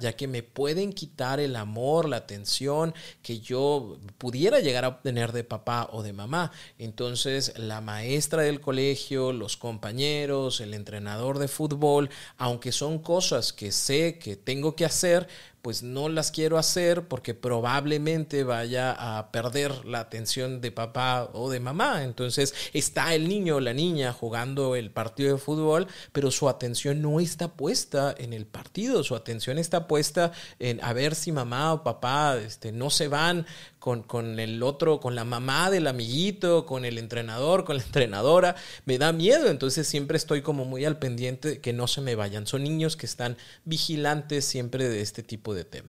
ya 0.00 0.12
que 0.14 0.28
me 0.28 0.42
pueden 0.42 0.92
quitar 0.92 1.40
el 1.40 1.56
amor, 1.56 2.08
la 2.08 2.18
atención 2.18 2.94
que 3.22 3.40
yo 3.40 3.98
pudiera 4.18 4.60
llegar 4.60 4.84
a 4.84 4.88
obtener 4.88 5.32
de 5.32 5.42
papá 5.42 5.88
o 5.90 6.02
de 6.02 6.12
mamá. 6.12 6.52
Entonces, 6.78 7.54
la 7.56 7.80
maestra 7.80 8.42
del 8.42 8.60
colegio, 8.60 9.32
los 9.32 9.56
compañeros, 9.56 10.60
el 10.60 10.74
entrenador 10.74 11.38
de 11.38 11.48
fútbol, 11.48 12.10
aunque 12.36 12.72
son 12.72 12.98
cosas 12.98 13.52
que 13.52 13.72
sé 13.72 14.18
que 14.18 14.36
tengo 14.36 14.76
que 14.76 14.84
hacer, 14.84 15.28
pues 15.62 15.82
no 15.82 16.08
las 16.08 16.30
quiero 16.30 16.58
hacer 16.58 17.08
porque 17.08 17.34
probablemente 17.34 18.44
vaya 18.44 18.92
a 18.92 19.30
perder 19.32 19.84
la 19.84 20.00
atención 20.00 20.60
de 20.60 20.72
papá 20.72 21.30
o 21.32 21.50
de 21.50 21.60
mamá. 21.60 22.04
Entonces 22.04 22.54
está 22.72 23.14
el 23.14 23.28
niño 23.28 23.56
o 23.56 23.60
la 23.60 23.72
niña 23.72 24.12
jugando 24.12 24.76
el 24.76 24.90
partido 24.90 25.32
de 25.32 25.38
fútbol, 25.38 25.86
pero 26.12 26.30
su 26.30 26.48
atención 26.48 27.02
no 27.02 27.20
está 27.20 27.48
puesta 27.48 28.14
en 28.16 28.32
el 28.32 28.46
partido, 28.46 29.02
su 29.02 29.14
atención 29.14 29.58
está 29.58 29.86
puesta 29.86 30.32
en 30.58 30.82
a 30.82 30.92
ver 30.92 31.14
si 31.14 31.32
mamá 31.32 31.72
o 31.72 31.82
papá 31.82 32.36
este, 32.36 32.72
no 32.72 32.90
se 32.90 33.08
van 33.08 33.46
con, 33.78 34.02
con, 34.02 34.40
el 34.40 34.62
otro, 34.62 35.00
con 35.00 35.14
la 35.14 35.24
mamá 35.24 35.70
del 35.70 35.86
amiguito, 35.86 36.64
con 36.64 36.86
el 36.86 36.96
entrenador, 36.96 37.64
con 37.64 37.76
la 37.76 37.82
entrenadora. 37.84 38.56
Me 38.86 38.96
da 38.96 39.12
miedo, 39.12 39.48
entonces 39.48 39.86
siempre 39.86 40.16
estoy 40.16 40.40
como 40.40 40.64
muy 40.64 40.86
al 40.86 40.98
pendiente 40.98 41.48
de 41.48 41.60
que 41.60 41.74
no 41.74 41.86
se 41.88 42.00
me 42.00 42.14
vayan. 42.14 42.46
Son 42.46 42.62
niños 42.62 42.96
que 42.96 43.06
están 43.06 43.36
vigilantes 43.64 44.46
siempre 44.46 44.88
de 44.88 45.02
este 45.02 45.22
tipo 45.22 45.52
de 45.54 45.58
de 45.58 45.64
tema. 45.64 45.88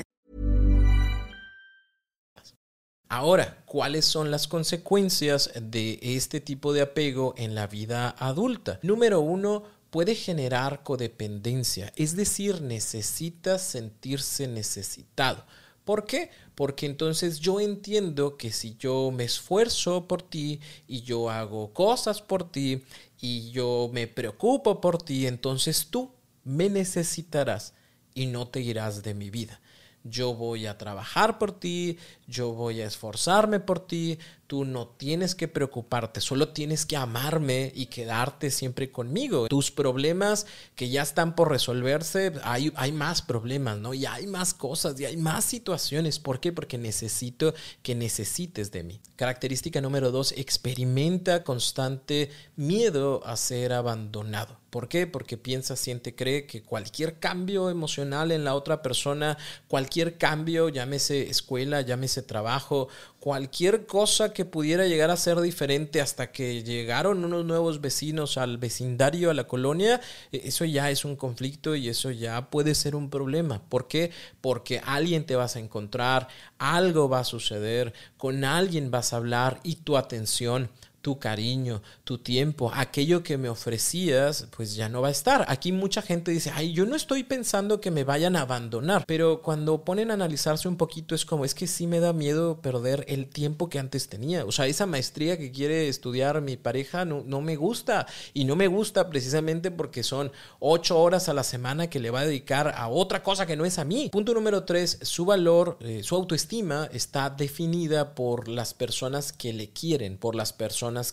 Ahora, 3.13 3.61
¿cuáles 3.65 4.05
son 4.05 4.31
las 4.31 4.47
consecuencias 4.47 5.51
de 5.61 5.99
este 6.01 6.39
tipo 6.39 6.71
de 6.71 6.79
apego 6.79 7.33
en 7.35 7.55
la 7.55 7.67
vida 7.67 8.15
adulta? 8.17 8.79
Número 8.83 9.19
uno, 9.19 9.63
puede 9.89 10.15
generar 10.15 10.81
codependencia, 10.81 11.91
es 11.97 12.15
decir, 12.15 12.61
necesita 12.61 13.59
sentirse 13.59 14.47
necesitado. 14.47 15.43
¿Por 15.83 16.05
qué? 16.05 16.29
Porque 16.55 16.85
entonces 16.85 17.41
yo 17.41 17.59
entiendo 17.59 18.37
que 18.37 18.53
si 18.53 18.77
yo 18.77 19.11
me 19.11 19.25
esfuerzo 19.25 20.07
por 20.07 20.21
ti 20.21 20.61
y 20.87 21.01
yo 21.01 21.29
hago 21.29 21.73
cosas 21.73 22.21
por 22.21 22.49
ti 22.49 22.85
y 23.19 23.51
yo 23.51 23.89
me 23.91 24.07
preocupo 24.07 24.79
por 24.79 25.03
ti, 25.03 25.27
entonces 25.27 25.87
tú 25.91 26.13
me 26.45 26.69
necesitarás 26.69 27.73
y 28.13 28.27
no 28.27 28.47
te 28.47 28.61
irás 28.61 29.03
de 29.03 29.13
mi 29.13 29.29
vida 29.29 29.59
yo 30.03 30.33
voy 30.33 30.65
a 30.65 30.77
trabajar 30.77 31.37
por 31.37 31.51
ti, 31.51 31.97
yo 32.27 32.53
voy 32.53 32.81
a 32.81 32.87
esforzarme 32.87 33.59
por 33.59 33.79
ti, 33.79 34.17
tú 34.51 34.65
no 34.65 34.85
tienes 34.85 35.33
que 35.33 35.47
preocuparte, 35.47 36.19
solo 36.19 36.49
tienes 36.49 36.85
que 36.85 36.97
amarme 36.97 37.71
y 37.73 37.85
quedarte 37.85 38.51
siempre 38.51 38.91
conmigo. 38.91 39.47
Tus 39.47 39.71
problemas 39.71 40.45
que 40.75 40.89
ya 40.89 41.03
están 41.03 41.37
por 41.37 41.49
resolverse, 41.49 42.33
hay, 42.43 42.73
hay 42.75 42.91
más 42.91 43.21
problemas, 43.21 43.77
¿no? 43.77 43.93
Y 43.93 44.05
hay 44.05 44.27
más 44.27 44.53
cosas 44.53 44.99
y 44.99 45.05
hay 45.05 45.15
más 45.15 45.45
situaciones. 45.45 46.19
¿Por 46.19 46.41
qué? 46.41 46.51
Porque 46.51 46.77
necesito 46.77 47.53
que 47.81 47.95
necesites 47.95 48.73
de 48.73 48.83
mí. 48.83 48.99
Característica 49.15 49.79
número 49.79 50.11
dos, 50.11 50.33
experimenta 50.33 51.45
constante 51.45 52.29
miedo 52.57 53.25
a 53.25 53.37
ser 53.37 53.71
abandonado. 53.71 54.59
¿Por 54.71 54.87
qué? 54.87 55.05
Porque 55.05 55.35
piensa, 55.37 55.75
siente, 55.75 56.15
cree 56.15 56.47
que 56.47 56.63
cualquier 56.63 57.19
cambio 57.19 57.69
emocional 57.69 58.31
en 58.31 58.45
la 58.45 58.55
otra 58.55 58.81
persona, 58.81 59.37
cualquier 59.67 60.17
cambio, 60.17 60.69
llámese 60.69 61.29
escuela, 61.29 61.81
llámese 61.81 62.21
trabajo, 62.21 62.87
cualquier 63.19 63.85
cosa 63.85 64.31
que 64.31 64.40
pudiera 64.45 64.87
llegar 64.87 65.11
a 65.11 65.17
ser 65.17 65.39
diferente 65.41 66.01
hasta 66.01 66.31
que 66.31 66.63
llegaron 66.63 67.23
unos 67.23 67.45
nuevos 67.45 67.81
vecinos 67.81 68.37
al 68.37 68.57
vecindario, 68.57 69.29
a 69.29 69.33
la 69.33 69.45
colonia, 69.45 70.01
e, 70.31 70.41
eso 70.45 70.65
ya 70.65 70.89
es 70.89 71.05
un 71.05 71.15
conflicto 71.15 71.75
y 71.75 71.89
eso 71.89 72.11
ya 72.11 72.49
puede 72.49 72.75
ser 72.75 72.95
un 72.95 73.09
problema. 73.09 73.61
¿Por 73.69 73.87
qué? 73.87 74.11
Porque 74.41 74.81
alguien 74.83 75.25
te 75.25 75.35
vas 75.35 75.55
a 75.55 75.59
encontrar, 75.59 76.27
algo 76.57 77.09
va 77.09 77.19
a 77.19 77.25
suceder, 77.25 77.93
con 78.17 78.43
alguien 78.43 78.91
vas 78.91 79.13
a 79.13 79.17
hablar 79.17 79.59
y 79.63 79.75
tu 79.75 79.97
atención 79.97 80.69
tu 81.01 81.19
cariño, 81.19 81.81
tu 82.03 82.19
tiempo, 82.19 82.71
aquello 82.73 83.23
que 83.23 83.37
me 83.37 83.49
ofrecías, 83.49 84.47
pues 84.55 84.75
ya 84.75 84.89
no 84.89 85.01
va 85.01 85.09
a 85.09 85.11
estar. 85.11 85.45
Aquí 85.47 85.71
mucha 85.71 86.01
gente 86.01 86.31
dice, 86.31 86.51
ay, 86.53 86.73
yo 86.73 86.85
no 86.85 86.95
estoy 86.95 87.23
pensando 87.23 87.81
que 87.81 87.91
me 87.91 88.03
vayan 88.03 88.35
a 88.35 88.41
abandonar, 88.41 89.05
pero 89.07 89.41
cuando 89.41 89.83
ponen 89.83 90.11
a 90.11 90.13
analizarse 90.13 90.67
un 90.67 90.77
poquito 90.77 91.15
es 91.15 91.25
como, 91.25 91.45
es 91.45 91.55
que 91.55 91.67
sí 91.67 91.87
me 91.87 91.99
da 91.99 92.13
miedo 92.13 92.61
perder 92.61 93.05
el 93.07 93.27
tiempo 93.27 93.69
que 93.69 93.79
antes 93.79 94.07
tenía. 94.07 94.45
O 94.45 94.51
sea, 94.51 94.67
esa 94.67 94.85
maestría 94.85 95.37
que 95.37 95.51
quiere 95.51 95.87
estudiar 95.87 96.41
mi 96.41 96.57
pareja 96.57 97.05
no, 97.05 97.41
me 97.41 97.55
gusta 97.55 98.05
y 98.33 98.45
no 98.45 98.55
me 98.55 98.67
gusta 98.67 99.09
precisamente 99.09 99.71
porque 99.71 100.03
son 100.03 100.31
ocho 100.59 100.99
horas 100.99 101.29
a 101.29 101.33
la 101.33 101.43
semana 101.43 101.89
que 101.89 101.99
le 101.99 102.11
va 102.11 102.21
a 102.21 102.25
dedicar 102.25 102.73
a 102.75 102.87
otra 102.87 103.23
cosa 103.23 103.45
que 103.45 103.57
no 103.57 103.65
es 103.65 103.79
a 103.79 103.85
mí. 103.85 104.09
Punto 104.11 104.33
número 104.33 104.63
tres, 104.63 104.99
su 105.01 105.25
valor, 105.25 105.77
eh, 105.81 106.01
su 106.03 106.15
autoestima 106.15 106.89
está 106.93 107.29
definida 107.29 108.13
por 108.13 108.47
las 108.47 108.73
personas 108.73 109.33
que 109.33 109.53
le 109.53 109.69
quieren, 109.69 110.17
por 110.17 110.35
las 110.35 110.53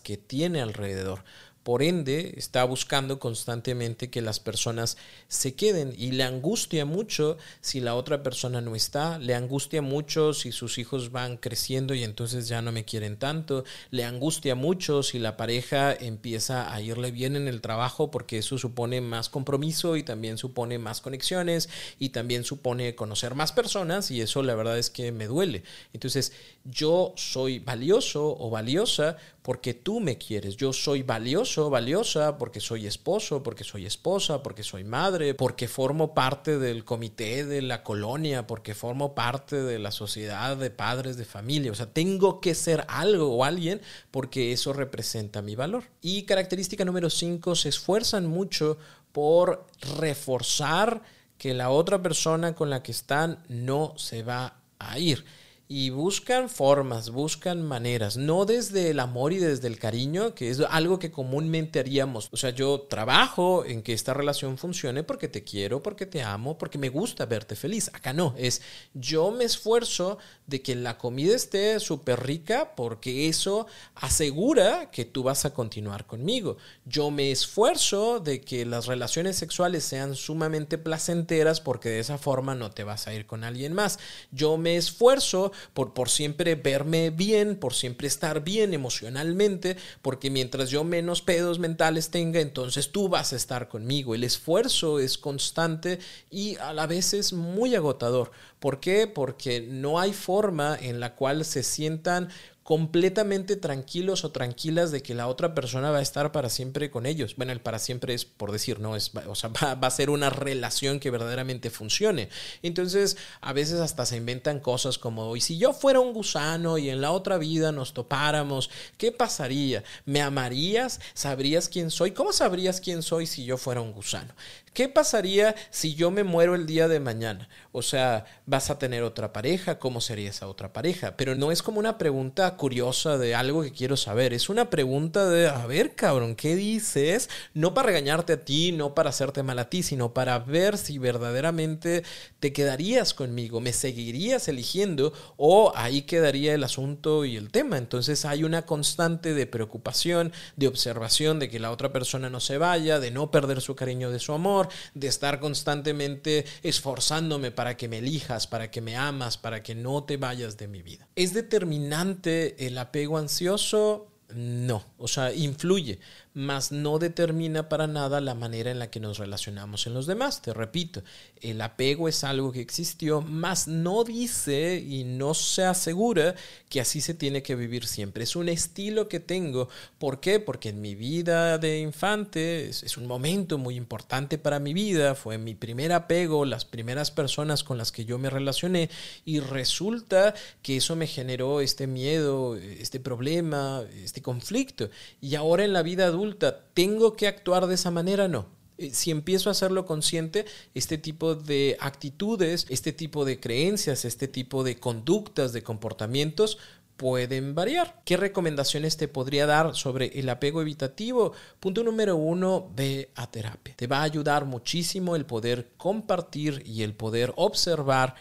que 0.00 0.16
tiene 0.16 0.60
alrededor. 0.60 1.24
Por 1.68 1.82
ende, 1.82 2.32
está 2.38 2.64
buscando 2.64 3.18
constantemente 3.18 4.08
que 4.08 4.22
las 4.22 4.40
personas 4.40 4.96
se 5.26 5.54
queden 5.54 5.92
y 5.98 6.12
le 6.12 6.22
angustia 6.22 6.86
mucho 6.86 7.36
si 7.60 7.80
la 7.80 7.94
otra 7.94 8.22
persona 8.22 8.62
no 8.62 8.74
está, 8.74 9.18
le 9.18 9.34
angustia 9.34 9.82
mucho 9.82 10.32
si 10.32 10.50
sus 10.50 10.78
hijos 10.78 11.12
van 11.12 11.36
creciendo 11.36 11.92
y 11.92 12.04
entonces 12.04 12.48
ya 12.48 12.62
no 12.62 12.72
me 12.72 12.86
quieren 12.86 13.18
tanto, 13.18 13.64
le 13.90 14.06
angustia 14.06 14.54
mucho 14.54 15.02
si 15.02 15.18
la 15.18 15.36
pareja 15.36 15.92
empieza 15.92 16.72
a 16.72 16.80
irle 16.80 17.10
bien 17.10 17.36
en 17.36 17.48
el 17.48 17.60
trabajo 17.60 18.10
porque 18.10 18.38
eso 18.38 18.56
supone 18.56 19.02
más 19.02 19.28
compromiso 19.28 19.98
y 19.98 20.02
también 20.02 20.38
supone 20.38 20.78
más 20.78 21.02
conexiones 21.02 21.68
y 21.98 22.08
también 22.08 22.44
supone 22.44 22.94
conocer 22.94 23.34
más 23.34 23.52
personas 23.52 24.10
y 24.10 24.22
eso 24.22 24.42
la 24.42 24.54
verdad 24.54 24.78
es 24.78 24.88
que 24.88 25.12
me 25.12 25.26
duele. 25.26 25.64
Entonces, 25.92 26.32
yo 26.64 27.12
soy 27.16 27.58
valioso 27.58 28.34
o 28.38 28.48
valiosa 28.48 29.18
porque 29.48 29.72
tú 29.72 29.98
me 29.98 30.18
quieres, 30.18 30.58
yo 30.58 30.74
soy 30.74 31.02
valioso 31.02 31.70
valiosa, 31.70 32.36
porque 32.36 32.60
soy 32.60 32.86
esposo, 32.86 33.42
porque 33.42 33.64
soy 33.64 33.86
esposa, 33.86 34.42
porque 34.42 34.62
soy 34.62 34.84
madre, 34.84 35.32
porque 35.32 35.68
formo 35.68 36.12
parte 36.12 36.58
del 36.58 36.84
comité 36.84 37.46
de 37.46 37.62
la 37.62 37.82
colonia, 37.82 38.46
porque 38.46 38.74
formo 38.74 39.14
parte 39.14 39.56
de 39.56 39.78
la 39.78 39.90
sociedad 39.90 40.58
de 40.58 40.70
padres 40.70 41.16
de 41.16 41.24
familia. 41.24 41.72
O 41.72 41.74
sea, 41.74 41.90
tengo 41.90 42.42
que 42.42 42.54
ser 42.54 42.84
algo 42.88 43.34
o 43.34 43.42
alguien 43.42 43.80
porque 44.10 44.52
eso 44.52 44.74
representa 44.74 45.40
mi 45.40 45.56
valor. 45.56 45.84
Y 46.02 46.24
característica 46.24 46.84
número 46.84 47.08
cinco, 47.08 47.54
se 47.54 47.70
esfuerzan 47.70 48.26
mucho 48.26 48.76
por 49.12 49.66
reforzar 49.96 51.00
que 51.38 51.54
la 51.54 51.70
otra 51.70 52.02
persona 52.02 52.54
con 52.54 52.68
la 52.68 52.82
que 52.82 52.92
están 52.92 53.42
no 53.48 53.94
se 53.96 54.22
va 54.22 54.58
a 54.78 54.98
ir. 54.98 55.24
Y 55.70 55.90
buscan 55.90 56.48
formas, 56.48 57.10
buscan 57.10 57.62
maneras, 57.62 58.16
no 58.16 58.46
desde 58.46 58.88
el 58.88 59.00
amor 59.00 59.34
y 59.34 59.36
desde 59.36 59.68
el 59.68 59.78
cariño, 59.78 60.34
que 60.34 60.48
es 60.48 60.60
algo 60.60 60.98
que 60.98 61.10
comúnmente 61.10 61.78
haríamos. 61.78 62.28
O 62.32 62.38
sea, 62.38 62.50
yo 62.50 62.86
trabajo 62.88 63.66
en 63.66 63.82
que 63.82 63.92
esta 63.92 64.14
relación 64.14 64.56
funcione 64.56 65.02
porque 65.02 65.28
te 65.28 65.44
quiero, 65.44 65.82
porque 65.82 66.06
te 66.06 66.22
amo, 66.22 66.56
porque 66.56 66.78
me 66.78 66.88
gusta 66.88 67.26
verte 67.26 67.54
feliz. 67.54 67.90
Acá 67.92 68.14
no, 68.14 68.34
es 68.38 68.62
yo 68.94 69.30
me 69.30 69.44
esfuerzo 69.44 70.16
de 70.46 70.62
que 70.62 70.74
la 70.74 70.96
comida 70.96 71.36
esté 71.36 71.78
súper 71.80 72.24
rica 72.24 72.74
porque 72.74 73.28
eso 73.28 73.66
asegura 73.94 74.90
que 74.90 75.04
tú 75.04 75.22
vas 75.22 75.44
a 75.44 75.52
continuar 75.52 76.06
conmigo. 76.06 76.56
Yo 76.86 77.10
me 77.10 77.30
esfuerzo 77.30 78.20
de 78.20 78.40
que 78.40 78.64
las 78.64 78.86
relaciones 78.86 79.36
sexuales 79.36 79.84
sean 79.84 80.14
sumamente 80.14 80.78
placenteras 80.78 81.60
porque 81.60 81.90
de 81.90 81.98
esa 82.00 82.16
forma 82.16 82.54
no 82.54 82.70
te 82.70 82.84
vas 82.84 83.06
a 83.06 83.12
ir 83.12 83.26
con 83.26 83.44
alguien 83.44 83.74
más. 83.74 83.98
Yo 84.32 84.56
me 84.56 84.78
esfuerzo 84.78 85.52
por, 85.74 85.94
por 85.94 86.10
siempre 86.10 86.54
verme 86.54 87.10
bien, 87.10 87.56
por 87.56 87.74
siempre 87.74 88.08
estar 88.08 88.42
bien 88.44 88.74
emocionalmente, 88.74 89.76
porque 90.02 90.30
mientras 90.30 90.70
yo 90.70 90.84
menos 90.84 91.22
pedos 91.22 91.58
mentales 91.58 92.10
tenga, 92.10 92.40
entonces 92.40 92.90
tú 92.90 93.08
vas 93.08 93.32
a 93.32 93.36
estar 93.36 93.68
conmigo. 93.68 94.14
El 94.14 94.24
esfuerzo 94.24 94.98
es 94.98 95.18
constante 95.18 95.98
y 96.30 96.56
a 96.56 96.72
la 96.72 96.86
vez 96.86 97.14
es 97.14 97.32
muy 97.32 97.74
agotador. 97.74 98.30
¿Por 98.58 98.80
qué? 98.80 99.06
Porque 99.06 99.60
no 99.60 100.00
hay 100.00 100.12
forma 100.12 100.76
en 100.80 101.00
la 101.00 101.14
cual 101.14 101.44
se 101.44 101.62
sientan 101.62 102.28
completamente 102.68 103.56
tranquilos 103.56 104.26
o 104.26 104.30
tranquilas 104.30 104.90
de 104.90 105.02
que 105.02 105.14
la 105.14 105.28
otra 105.28 105.54
persona 105.54 105.90
va 105.90 106.00
a 106.00 106.02
estar 106.02 106.32
para 106.32 106.50
siempre 106.50 106.90
con 106.90 107.06
ellos. 107.06 107.34
Bueno, 107.34 107.52
el 107.52 107.62
para 107.62 107.78
siempre 107.78 108.12
es 108.12 108.26
por 108.26 108.52
decir, 108.52 108.78
no 108.78 108.94
es, 108.94 109.10
o 109.26 109.34
sea, 109.34 109.48
va, 109.62 109.72
a 109.80 109.90
ser 109.90 110.10
una 110.10 110.28
relación 110.28 111.00
que 111.00 111.10
verdaderamente 111.10 111.70
funcione. 111.70 112.28
Entonces, 112.60 113.16
a 113.40 113.54
veces 113.54 113.80
hasta 113.80 114.04
se 114.04 114.18
inventan 114.18 114.60
cosas 114.60 114.98
como, 114.98 115.34
y 115.34 115.40
si 115.40 115.56
yo 115.56 115.72
fuera 115.72 116.00
un 116.00 116.12
gusano 116.12 116.76
y 116.76 116.90
en 116.90 117.00
la 117.00 117.12
otra 117.12 117.38
vida 117.38 117.72
nos 117.72 117.94
topáramos, 117.94 118.68
¿qué 118.98 119.12
pasaría? 119.12 119.82
¿Me 120.04 120.20
amarías? 120.20 121.00
¿Sabrías 121.14 121.70
quién 121.70 121.90
soy? 121.90 122.10
¿Cómo 122.10 122.34
sabrías 122.34 122.82
quién 122.82 123.02
soy 123.02 123.26
si 123.26 123.46
yo 123.46 123.56
fuera 123.56 123.80
un 123.80 123.92
gusano? 123.92 124.34
¿Qué 124.72 124.88
pasaría 124.88 125.54
si 125.70 125.94
yo 125.94 126.10
me 126.10 126.24
muero 126.24 126.54
el 126.54 126.66
día 126.66 126.88
de 126.88 127.00
mañana? 127.00 127.48
O 127.72 127.82
sea, 127.82 128.24
¿vas 128.46 128.70
a 128.70 128.78
tener 128.78 129.02
otra 129.02 129.32
pareja? 129.32 129.78
¿Cómo 129.78 130.00
sería 130.00 130.30
esa 130.30 130.48
otra 130.48 130.72
pareja? 130.72 131.16
Pero 131.16 131.34
no 131.34 131.50
es 131.52 131.62
como 131.62 131.78
una 131.78 131.98
pregunta 131.98 132.56
curiosa 132.56 133.18
de 133.18 133.34
algo 133.34 133.62
que 133.62 133.72
quiero 133.72 133.96
saber. 133.96 134.32
Es 134.32 134.48
una 134.48 134.70
pregunta 134.70 135.28
de, 135.28 135.48
a 135.48 135.66
ver, 135.66 135.94
cabrón, 135.94 136.34
¿qué 136.34 136.56
dices? 136.56 137.30
No 137.54 137.74
para 137.74 137.86
regañarte 137.86 138.34
a 138.34 138.44
ti, 138.44 138.72
no 138.72 138.94
para 138.94 139.10
hacerte 139.10 139.42
mal 139.42 139.58
a 139.58 139.70
ti, 139.70 139.82
sino 139.82 140.12
para 140.12 140.38
ver 140.38 140.78
si 140.78 140.98
verdaderamente 140.98 142.04
te 142.40 142.52
quedarías 142.52 143.14
conmigo, 143.14 143.60
me 143.60 143.72
seguirías 143.72 144.48
eligiendo 144.48 145.12
o 145.36 145.72
ahí 145.74 146.02
quedaría 146.02 146.54
el 146.54 146.64
asunto 146.64 147.24
y 147.24 147.36
el 147.36 147.50
tema. 147.50 147.78
Entonces 147.78 148.24
hay 148.24 148.44
una 148.44 148.66
constante 148.66 149.34
de 149.34 149.46
preocupación, 149.46 150.32
de 150.56 150.68
observación 150.68 151.38
de 151.38 151.48
que 151.48 151.58
la 151.58 151.70
otra 151.70 151.92
persona 151.92 152.30
no 152.30 152.40
se 152.40 152.58
vaya, 152.58 153.00
de 153.00 153.10
no 153.10 153.30
perder 153.30 153.60
su 153.60 153.74
cariño, 153.74 154.10
de 154.10 154.18
su 154.18 154.32
amor 154.32 154.57
de 154.94 155.08
estar 155.08 155.40
constantemente 155.40 156.44
esforzándome 156.62 157.50
para 157.50 157.76
que 157.76 157.88
me 157.88 157.98
elijas, 157.98 158.46
para 158.46 158.70
que 158.70 158.80
me 158.80 158.96
amas, 158.96 159.36
para 159.38 159.62
que 159.62 159.74
no 159.74 160.04
te 160.04 160.16
vayas 160.16 160.56
de 160.56 160.68
mi 160.68 160.82
vida. 160.82 161.08
¿Es 161.16 161.34
determinante 161.34 162.66
el 162.66 162.78
apego 162.78 163.18
ansioso? 163.18 164.12
No, 164.34 164.84
o 164.98 165.08
sea, 165.08 165.32
influye, 165.32 166.00
mas 166.38 166.70
no 166.70 167.00
determina 167.00 167.68
para 167.68 167.88
nada 167.88 168.20
la 168.20 168.36
manera 168.36 168.70
en 168.70 168.78
la 168.78 168.92
que 168.92 169.00
nos 169.00 169.18
relacionamos 169.18 169.88
en 169.88 169.94
los 169.94 170.06
demás. 170.06 170.40
Te 170.40 170.54
repito, 170.54 171.02
el 171.40 171.60
apego 171.60 172.08
es 172.08 172.22
algo 172.22 172.52
que 172.52 172.60
existió, 172.60 173.22
mas 173.22 173.66
no 173.66 174.04
dice 174.04 174.76
y 174.78 175.02
no 175.02 175.34
se 175.34 175.64
asegura 175.64 176.36
que 176.68 176.80
así 176.80 177.00
se 177.00 177.14
tiene 177.14 177.42
que 177.42 177.56
vivir 177.56 177.86
siempre. 177.86 178.22
Es 178.22 178.36
un 178.36 178.48
estilo 178.48 179.08
que 179.08 179.18
tengo. 179.18 179.68
¿Por 179.98 180.20
qué? 180.20 180.38
Porque 180.38 180.68
en 180.68 180.80
mi 180.80 180.94
vida 180.94 181.58
de 181.58 181.80
infante 181.80 182.68
es, 182.68 182.96
un 182.96 183.08
momento 183.08 183.58
muy 183.58 183.74
importante 183.74 184.38
para 184.38 184.60
mi 184.60 184.72
vida, 184.72 185.16
fue 185.16 185.38
mi 185.38 185.56
primer 185.56 185.92
apego, 185.92 186.44
las 186.44 186.64
primeras 186.64 187.10
personas 187.10 187.64
con 187.64 187.78
las 187.78 187.90
que 187.90 188.04
yo 188.04 188.16
me 188.16 188.30
relacioné 188.30 188.90
y 189.24 189.40
resulta 189.40 190.34
que 190.62 190.76
eso 190.76 190.94
me 190.94 191.08
generó 191.08 191.60
este 191.60 191.88
miedo, 191.88 192.54
este 192.54 193.00
problema, 193.00 193.82
este 194.04 194.22
conflicto. 194.22 194.88
Y 195.20 195.34
ahora 195.34 195.64
en 195.64 195.72
la 195.72 195.82
vida 195.82 196.06
adulta, 196.06 196.27
¿tengo 196.74 197.14
que 197.14 197.26
actuar 197.26 197.66
de 197.66 197.74
esa 197.74 197.90
manera? 197.90 198.28
No. 198.28 198.46
Eh, 198.78 198.90
si 198.92 199.10
empiezo 199.10 199.50
a 199.50 199.52
hacerlo 199.52 199.84
consciente, 199.86 200.46
este 200.74 200.98
tipo 200.98 201.34
de 201.34 201.76
actitudes, 201.80 202.66
este 202.68 202.92
tipo 202.92 203.24
de 203.24 203.40
creencias, 203.40 204.04
este 204.04 204.28
tipo 204.28 204.64
de 204.64 204.78
conductas, 204.78 205.52
de 205.52 205.62
comportamientos, 205.62 206.58
pueden 206.96 207.54
variar. 207.54 208.02
¿Qué 208.04 208.16
recomendaciones 208.16 208.96
te 208.96 209.06
podría 209.06 209.46
dar 209.46 209.74
sobre 209.74 210.18
el 210.18 210.28
apego 210.28 210.60
evitativo? 210.60 211.32
Punto 211.60 211.84
número 211.84 212.16
uno, 212.16 212.70
ve 212.74 213.10
a 213.14 213.30
terapia. 213.30 213.74
Te 213.76 213.86
va 213.86 213.98
a 213.98 214.02
ayudar 214.02 214.44
muchísimo 214.44 215.14
el 215.14 215.24
poder 215.24 215.70
compartir 215.76 216.62
y 216.66 216.82
el 216.82 216.94
poder 216.94 217.32
observar 217.36 218.16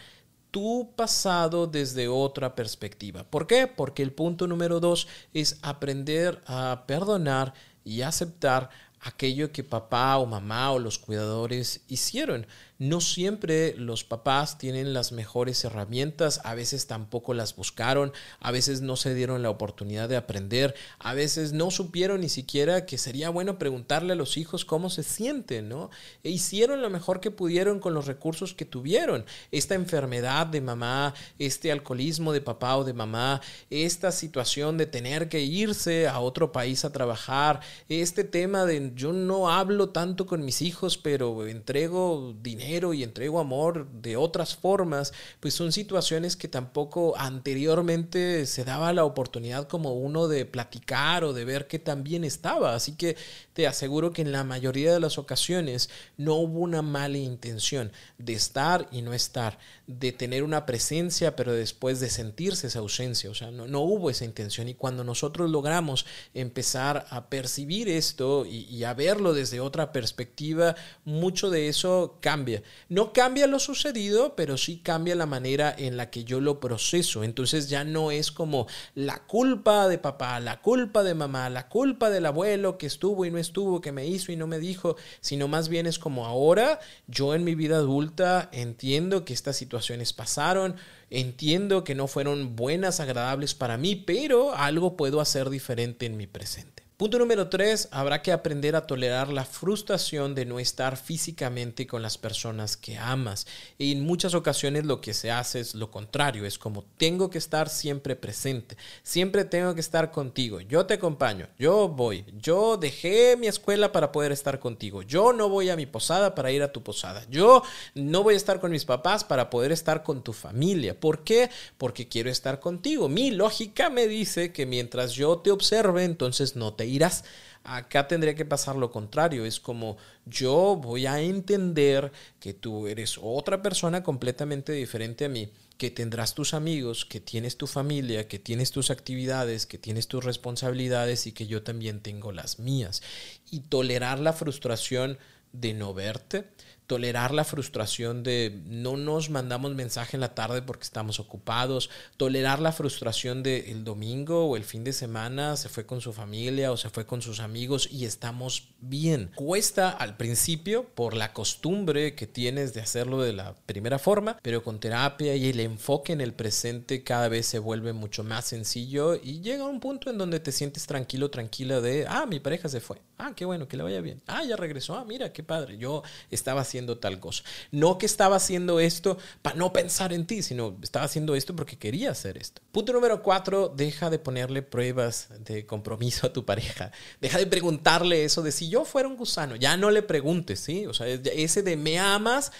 tu 0.52 0.92
pasado 0.96 1.68
desde 1.68 2.08
otra 2.08 2.56
perspectiva. 2.56 3.24
¿Por 3.24 3.48
qué? 3.48 3.68
Porque 3.68 4.04
el 4.04 4.14
punto 4.14 4.48
número 4.48 4.80
dos 4.80 5.08
es 5.34 5.58
aprender 5.62 6.42
a 6.46 6.86
perdonar 6.88 7.54
y 7.88 8.02
aceptar 8.02 8.70
aquello 9.00 9.52
que 9.52 9.64
papá 9.64 10.18
o 10.18 10.26
mamá 10.26 10.72
o 10.72 10.80
los 10.80 11.00
cuidadores 11.00 11.82
hicieron. 11.88 12.46
No 12.80 13.02
siempre 13.02 13.74
los 13.76 14.04
papás 14.04 14.60
tienen 14.60 14.94
las 14.94 15.12
mejores 15.12 15.66
herramientas, 15.66 16.42
a 16.44 16.54
veces 16.54 16.86
tampoco 16.86 17.34
las 17.34 17.56
buscaron, 17.56 18.14
a 18.40 18.52
veces 18.52 18.82
no 18.82 18.96
se 18.98 19.16
dieron 19.16 19.42
la 19.42 19.50
oportunidad 19.50 20.08
de 20.08 20.16
aprender, 20.16 20.76
a 21.00 21.16
veces 21.16 21.54
no 21.54 21.72
supieron 21.72 22.22
ni 22.22 22.30
siquiera 22.30 22.86
que 22.86 23.00
sería 23.00 23.30
bueno 23.30 23.58
preguntarle 23.58 24.14
a 24.14 24.16
los 24.16 24.38
hijos 24.38 24.64
cómo 24.64 24.92
se 24.92 25.02
sienten, 25.02 25.70
¿no? 25.70 25.90
E 26.24 26.30
hicieron 26.30 26.84
lo 26.84 26.92
mejor 26.92 27.20
que 27.20 27.32
pudieron 27.32 27.80
con 27.80 27.96
los 27.96 28.06
recursos 28.06 28.54
que 28.54 28.66
tuvieron. 28.66 29.26
Esta 29.52 29.74
enfermedad 29.74 30.46
de 30.46 30.62
mamá, 30.62 31.16
este 31.40 31.72
alcoholismo 31.72 32.32
de 32.32 32.42
papá 32.42 32.78
o 32.78 32.84
de 32.84 32.94
mamá, 32.94 33.42
esta 33.72 34.12
situación 34.12 34.78
de 34.78 34.86
tener 34.86 35.30
que 35.30 35.42
irse 35.42 36.08
a 36.08 36.20
otro 36.20 36.52
país 36.52 36.86
a 36.86 36.92
trabajar, 36.92 37.62
este 37.90 38.24
tema 38.24 38.66
de 38.66 38.92
yo 38.94 39.14
no 39.14 39.50
hablo 39.50 39.90
tanto 39.90 40.28
con 40.28 40.46
mis 40.46 40.62
hijos, 40.62 41.00
pero 41.00 41.48
entrego 41.48 42.36
dinero 42.40 42.67
y 42.68 43.04
entrego 43.04 43.40
amor 43.40 43.88
de 43.92 44.18
otras 44.18 44.56
formas, 44.56 45.14
pues 45.40 45.54
son 45.54 45.72
situaciones 45.72 46.36
que 46.36 46.50
tampoco 46.50 47.18
anteriormente 47.18 48.46
se 48.46 48.66
daba 48.66 48.92
la 48.92 49.06
oportunidad 49.06 49.68
como 49.68 49.94
uno 49.94 50.28
de 50.28 50.46
platicar 50.46 51.24
o 51.24 51.32
de 51.32 51.46
ver 51.46 51.68
que 51.68 51.80
también 51.80 52.26
estaba. 52.26 52.76
Así 52.76 52.96
que 52.96 53.16
te 53.54 53.68
aseguro 53.68 54.12
que 54.12 54.22
en 54.22 54.34
la 54.34 54.44
mayoría 54.44 54.94
de 54.94 55.00
las 55.00 55.18
ocasiones 55.18 55.90
no 56.18 56.36
hubo 56.36 56.60
una 56.60 56.82
mala 56.82 57.18
intención 57.18 57.92
de 58.18 58.34
estar 58.34 58.88
y 58.92 59.02
no 59.02 59.14
estar, 59.14 59.58
de 59.88 60.12
tener 60.12 60.44
una 60.44 60.66
presencia, 60.66 61.36
pero 61.36 61.54
después 61.54 62.02
de 62.02 62.10
sentirse 62.10 62.68
esa 62.68 62.80
ausencia. 62.80 63.30
O 63.30 63.34
sea, 63.34 63.50
no, 63.50 63.68
no 63.68 63.80
hubo 63.80 64.10
esa 64.10 64.26
intención. 64.26 64.68
Y 64.68 64.74
cuando 64.74 65.06
nosotros 65.06 65.50
logramos 65.50 66.06
empezar 66.34 67.06
a 67.10 67.30
percibir 67.30 67.88
esto 67.88 68.46
y, 68.46 68.66
y 68.66 68.84
a 68.84 68.94
verlo 68.94 69.34
desde 69.34 69.62
otra 69.62 69.94
perspectiva, 69.94 70.76
mucho 71.06 71.50
de 71.50 71.70
eso 71.70 72.18
cambia 72.20 72.57
no 72.90 73.14
cambia 73.14 73.48
lo 73.48 73.60
sucedido, 73.60 74.36
pero 74.36 74.58
sí 74.58 74.78
cambia 74.78 75.16
la 75.16 75.26
manera 75.26 75.74
en 75.78 75.98
la 75.98 76.10
que 76.10 76.24
yo 76.24 76.40
lo 76.40 76.60
proceso. 76.60 77.24
Entonces 77.24 77.70
ya 77.70 77.84
no 77.84 78.12
es 78.12 78.32
como 78.32 78.68
la 78.96 79.20
culpa 79.26 79.88
de 79.88 79.98
papá, 79.98 80.40
la 80.40 80.62
culpa 80.62 81.04
de 81.04 81.14
mamá, 81.14 81.50
la 81.50 81.68
culpa 81.70 82.10
del 82.10 82.26
abuelo 82.26 82.78
que 82.78 82.88
estuvo 82.88 83.26
y 83.26 83.32
no 83.32 83.38
estuvo, 83.38 83.82
que 83.82 83.92
me 83.92 84.08
hizo 84.08 84.32
y 84.32 84.36
no 84.36 84.48
me 84.48 84.60
dijo, 84.60 84.96
sino 85.22 85.48
más 85.48 85.70
bien 85.70 85.88
es 85.88 86.00
como 86.00 86.26
ahora 86.26 86.80
yo 87.08 87.34
en 87.34 87.44
mi 87.44 87.56
vida 87.56 87.78
adulta 87.78 88.50
entiendo 88.52 89.26
que 89.26 89.34
estas 89.34 89.58
situaciones 89.58 90.14
pasaron, 90.14 90.76
entiendo 91.10 91.84
que 91.84 91.96
no 91.96 92.08
fueron 92.08 92.56
buenas, 92.56 93.00
agradables 93.00 93.56
para 93.56 93.78
mí, 93.78 93.96
pero 93.96 94.56
algo 94.56 94.98
puedo 94.98 95.22
hacer 95.22 95.50
diferente 95.50 96.06
en 96.06 96.18
mi 96.18 96.28
presente. 96.28 96.77
Punto 96.98 97.20
número 97.20 97.48
tres, 97.48 97.90
habrá 97.92 98.24
que 98.24 98.32
aprender 98.32 98.76
a 98.76 98.88
tolerar 98.88 99.30
la 99.30 99.46
frustración 99.46 100.34
de 100.34 100.46
no 100.46 100.58
estar 100.58 100.98
físicamente 100.98 101.86
con 101.86 102.02
las 102.02 102.18
personas 102.18 102.76
que 102.76 102.98
amas. 102.98 103.46
Y 103.78 103.92
en 103.92 104.04
muchas 104.04 104.34
ocasiones 104.34 104.84
lo 104.84 105.00
que 105.00 105.14
se 105.14 105.30
hace 105.30 105.60
es 105.60 105.76
lo 105.76 105.92
contrario, 105.92 106.44
es 106.44 106.58
como 106.58 106.86
tengo 106.98 107.30
que 107.30 107.38
estar 107.38 107.70
siempre 107.70 108.16
presente, 108.16 108.78
siempre 109.04 109.46
tengo 109.46 109.76
que 109.76 109.80
estar 109.80 110.10
contigo, 110.10 110.60
yo 110.60 110.88
te 110.88 110.96
acompaño, 110.96 111.48
yo 111.60 111.88
voy, 111.88 112.26
yo 112.42 112.78
dejé 112.78 113.38
mi 113.38 113.46
escuela 113.46 113.92
para 113.92 114.12
poder 114.12 114.32
estar 114.32 114.60
contigo, 114.60 115.04
yo 115.04 115.34
no 115.34 115.50
voy 115.50 115.70
a 115.70 115.76
mi 115.76 115.86
posada 115.86 116.34
para 116.34 116.52
ir 116.52 116.64
a 116.64 116.72
tu 116.72 116.82
posada, 116.82 117.24
yo 117.30 117.62
no 117.94 118.24
voy 118.24 118.34
a 118.34 118.38
estar 118.38 118.60
con 118.60 118.72
mis 118.72 118.86
papás 118.86 119.24
para 119.24 119.52
poder 119.52 119.72
estar 119.72 120.02
con 120.02 120.24
tu 120.24 120.34
familia. 120.34 121.00
¿Por 121.00 121.24
qué? 121.24 121.52
Porque 121.78 122.08
quiero 122.08 122.32
estar 122.32 122.60
contigo. 122.60 123.08
Mi 123.08 123.30
lógica 123.30 123.92
me 123.92 124.08
dice 124.08 124.52
que 124.52 124.66
mientras 124.66 125.12
yo 125.14 125.38
te 125.38 125.52
observe, 125.52 126.04
entonces 126.04 126.56
no 126.56 126.74
te 126.74 126.87
irás. 126.88 127.24
Acá 127.64 128.08
tendría 128.08 128.34
que 128.34 128.46
pasar 128.46 128.78
lo 128.78 128.92
contrario, 128.92 129.46
es 129.46 129.60
como 129.60 129.98
yo 130.26 130.78
voy 130.82 131.06
a 131.06 131.20
entender 131.20 132.14
que 132.40 132.54
tú 132.54 132.88
eres 132.88 133.20
otra 133.22 133.62
persona 133.62 134.04
completamente 134.04 134.72
diferente 134.72 135.26
a 135.26 135.30
mí 135.30 135.52
que 135.78 135.92
tendrás 135.92 136.34
tus 136.34 136.54
amigos, 136.54 137.06
que 137.06 137.20
tienes 137.20 137.58
tu 137.58 137.68
familia, 137.68 138.28
que 138.28 138.40
tienes 138.40 138.72
tus 138.72 138.90
actividades, 138.90 139.66
que 139.66 139.78
tienes 139.78 140.08
tus 140.08 140.24
responsabilidades 140.24 141.28
y 141.28 141.32
que 141.32 141.46
yo 141.46 141.64
también 141.64 142.02
tengo 142.02 142.32
las 142.32 142.60
mías. 142.60 143.04
Y 143.52 143.62
tolerar 143.62 144.20
la 144.20 144.34
frustración 144.34 145.18
de 145.54 145.74
no 145.74 145.94
verte, 145.94 146.50
tolerar 146.88 147.34
la 147.34 147.44
frustración 147.44 148.24
de 148.24 148.62
no 148.66 148.96
nos 148.96 149.30
mandamos 149.30 149.76
mensaje 149.76 150.16
en 150.16 150.22
la 150.22 150.34
tarde 150.34 150.62
porque 150.62 150.84
estamos 150.84 151.20
ocupados, 151.20 151.90
tolerar 152.16 152.60
la 152.60 152.72
frustración 152.72 153.44
de 153.44 153.72
el 153.72 153.84
domingo 153.84 154.46
o 154.46 154.56
el 154.56 154.64
fin 154.64 154.86
de 154.86 154.94
semana 154.94 155.58
se 155.58 155.68
fue 155.68 155.86
con 155.86 156.00
su 156.00 156.14
familia 156.14 156.72
o 156.72 156.78
se 156.78 156.90
fue 156.90 157.06
con 157.06 157.22
sus 157.22 157.42
amigos 157.42 157.90
y 157.92 158.06
estamos 158.06 158.70
bien. 158.80 159.32
Cuesta 159.36 159.90
al 159.90 160.16
principio 160.16 160.86
por 160.96 161.14
la 161.14 161.34
costumbre 161.34 162.16
que 162.16 162.26
tienes 162.26 162.74
de 162.74 162.82
hacerlo 162.82 163.22
de 163.22 163.34
la 163.34 163.56
primera 163.66 164.00
forma, 164.00 164.38
pero 164.42 164.64
con 164.64 164.80
terapia 164.80 165.36
y 165.36 165.50
el 165.50 165.60
enfoque 165.60 166.14
en 166.14 166.22
el 166.22 166.34
presente 166.34 167.04
cada 167.04 167.28
vez 167.28 167.48
se 167.48 167.60
vuelve 167.60 167.92
mucho 167.92 168.24
más 168.24 168.46
sencillo 168.46 169.16
y 169.16 169.42
llega 169.42 169.66
un 169.66 169.82
punto 169.82 170.10
en 170.10 170.18
donde 170.18 170.40
te 170.40 170.54
sientes 170.54 170.88
tranquilo, 170.88 171.30
tranquila 171.30 171.82
de, 171.82 172.06
ah, 172.08 172.26
mi 172.26 172.40
pareja 172.40 172.70
se 172.70 172.80
fue, 172.80 173.02
ah, 173.18 173.34
qué 173.36 173.44
bueno, 173.44 173.68
que 173.68 173.76
le 173.76 173.84
vaya 173.84 174.00
bien, 174.00 174.22
ah, 174.28 174.44
ya 174.46 174.56
regresó, 174.56 174.96
ah, 174.96 175.04
mira, 175.06 175.34
qué 175.34 175.44
padre, 175.44 175.78
yo 175.78 176.04
estaba 176.32 176.62
haciendo 176.62 176.77
tal 176.86 177.20
cosa. 177.20 177.44
No 177.72 177.98
que 177.98 178.06
estaba 178.06 178.36
haciendo 178.36 178.80
esto 178.80 179.18
para 179.42 179.56
no 179.56 179.74
pensar 179.74 180.14
en 180.14 180.28
ti, 180.28 180.42
sino 180.42 180.78
estaba 180.82 181.06
haciendo 181.06 181.36
esto 181.36 181.56
porque 181.56 181.78
quería 181.78 182.12
hacer 182.12 182.38
esto. 182.38 182.62
Punto 182.72 182.94
número 182.94 183.24
cuatro, 183.24 183.74
deja 183.76 184.10
de 184.10 184.20
ponerle 184.20 184.62
pruebas 184.62 185.30
de 185.40 185.66
compromiso 185.66 186.28
a 186.28 186.34
tu 186.34 186.46
pareja. 186.46 186.92
Deja 187.22 187.40
de 187.40 187.48
preguntarle 187.48 188.24
eso 188.24 188.42
de 188.42 188.52
si 188.52 188.70
yo 188.70 188.86
fuera 188.86 189.08
un 189.08 189.18
gusano. 189.18 189.56
Ya 189.56 189.78
no 189.78 189.90
le 189.90 190.04
preguntes, 190.04 190.60
¿sí? 190.60 190.86
O 190.86 190.94
sea, 190.94 191.08
ese 191.08 191.64
de 191.64 191.76
me 191.78 192.00
amas, 192.00 192.52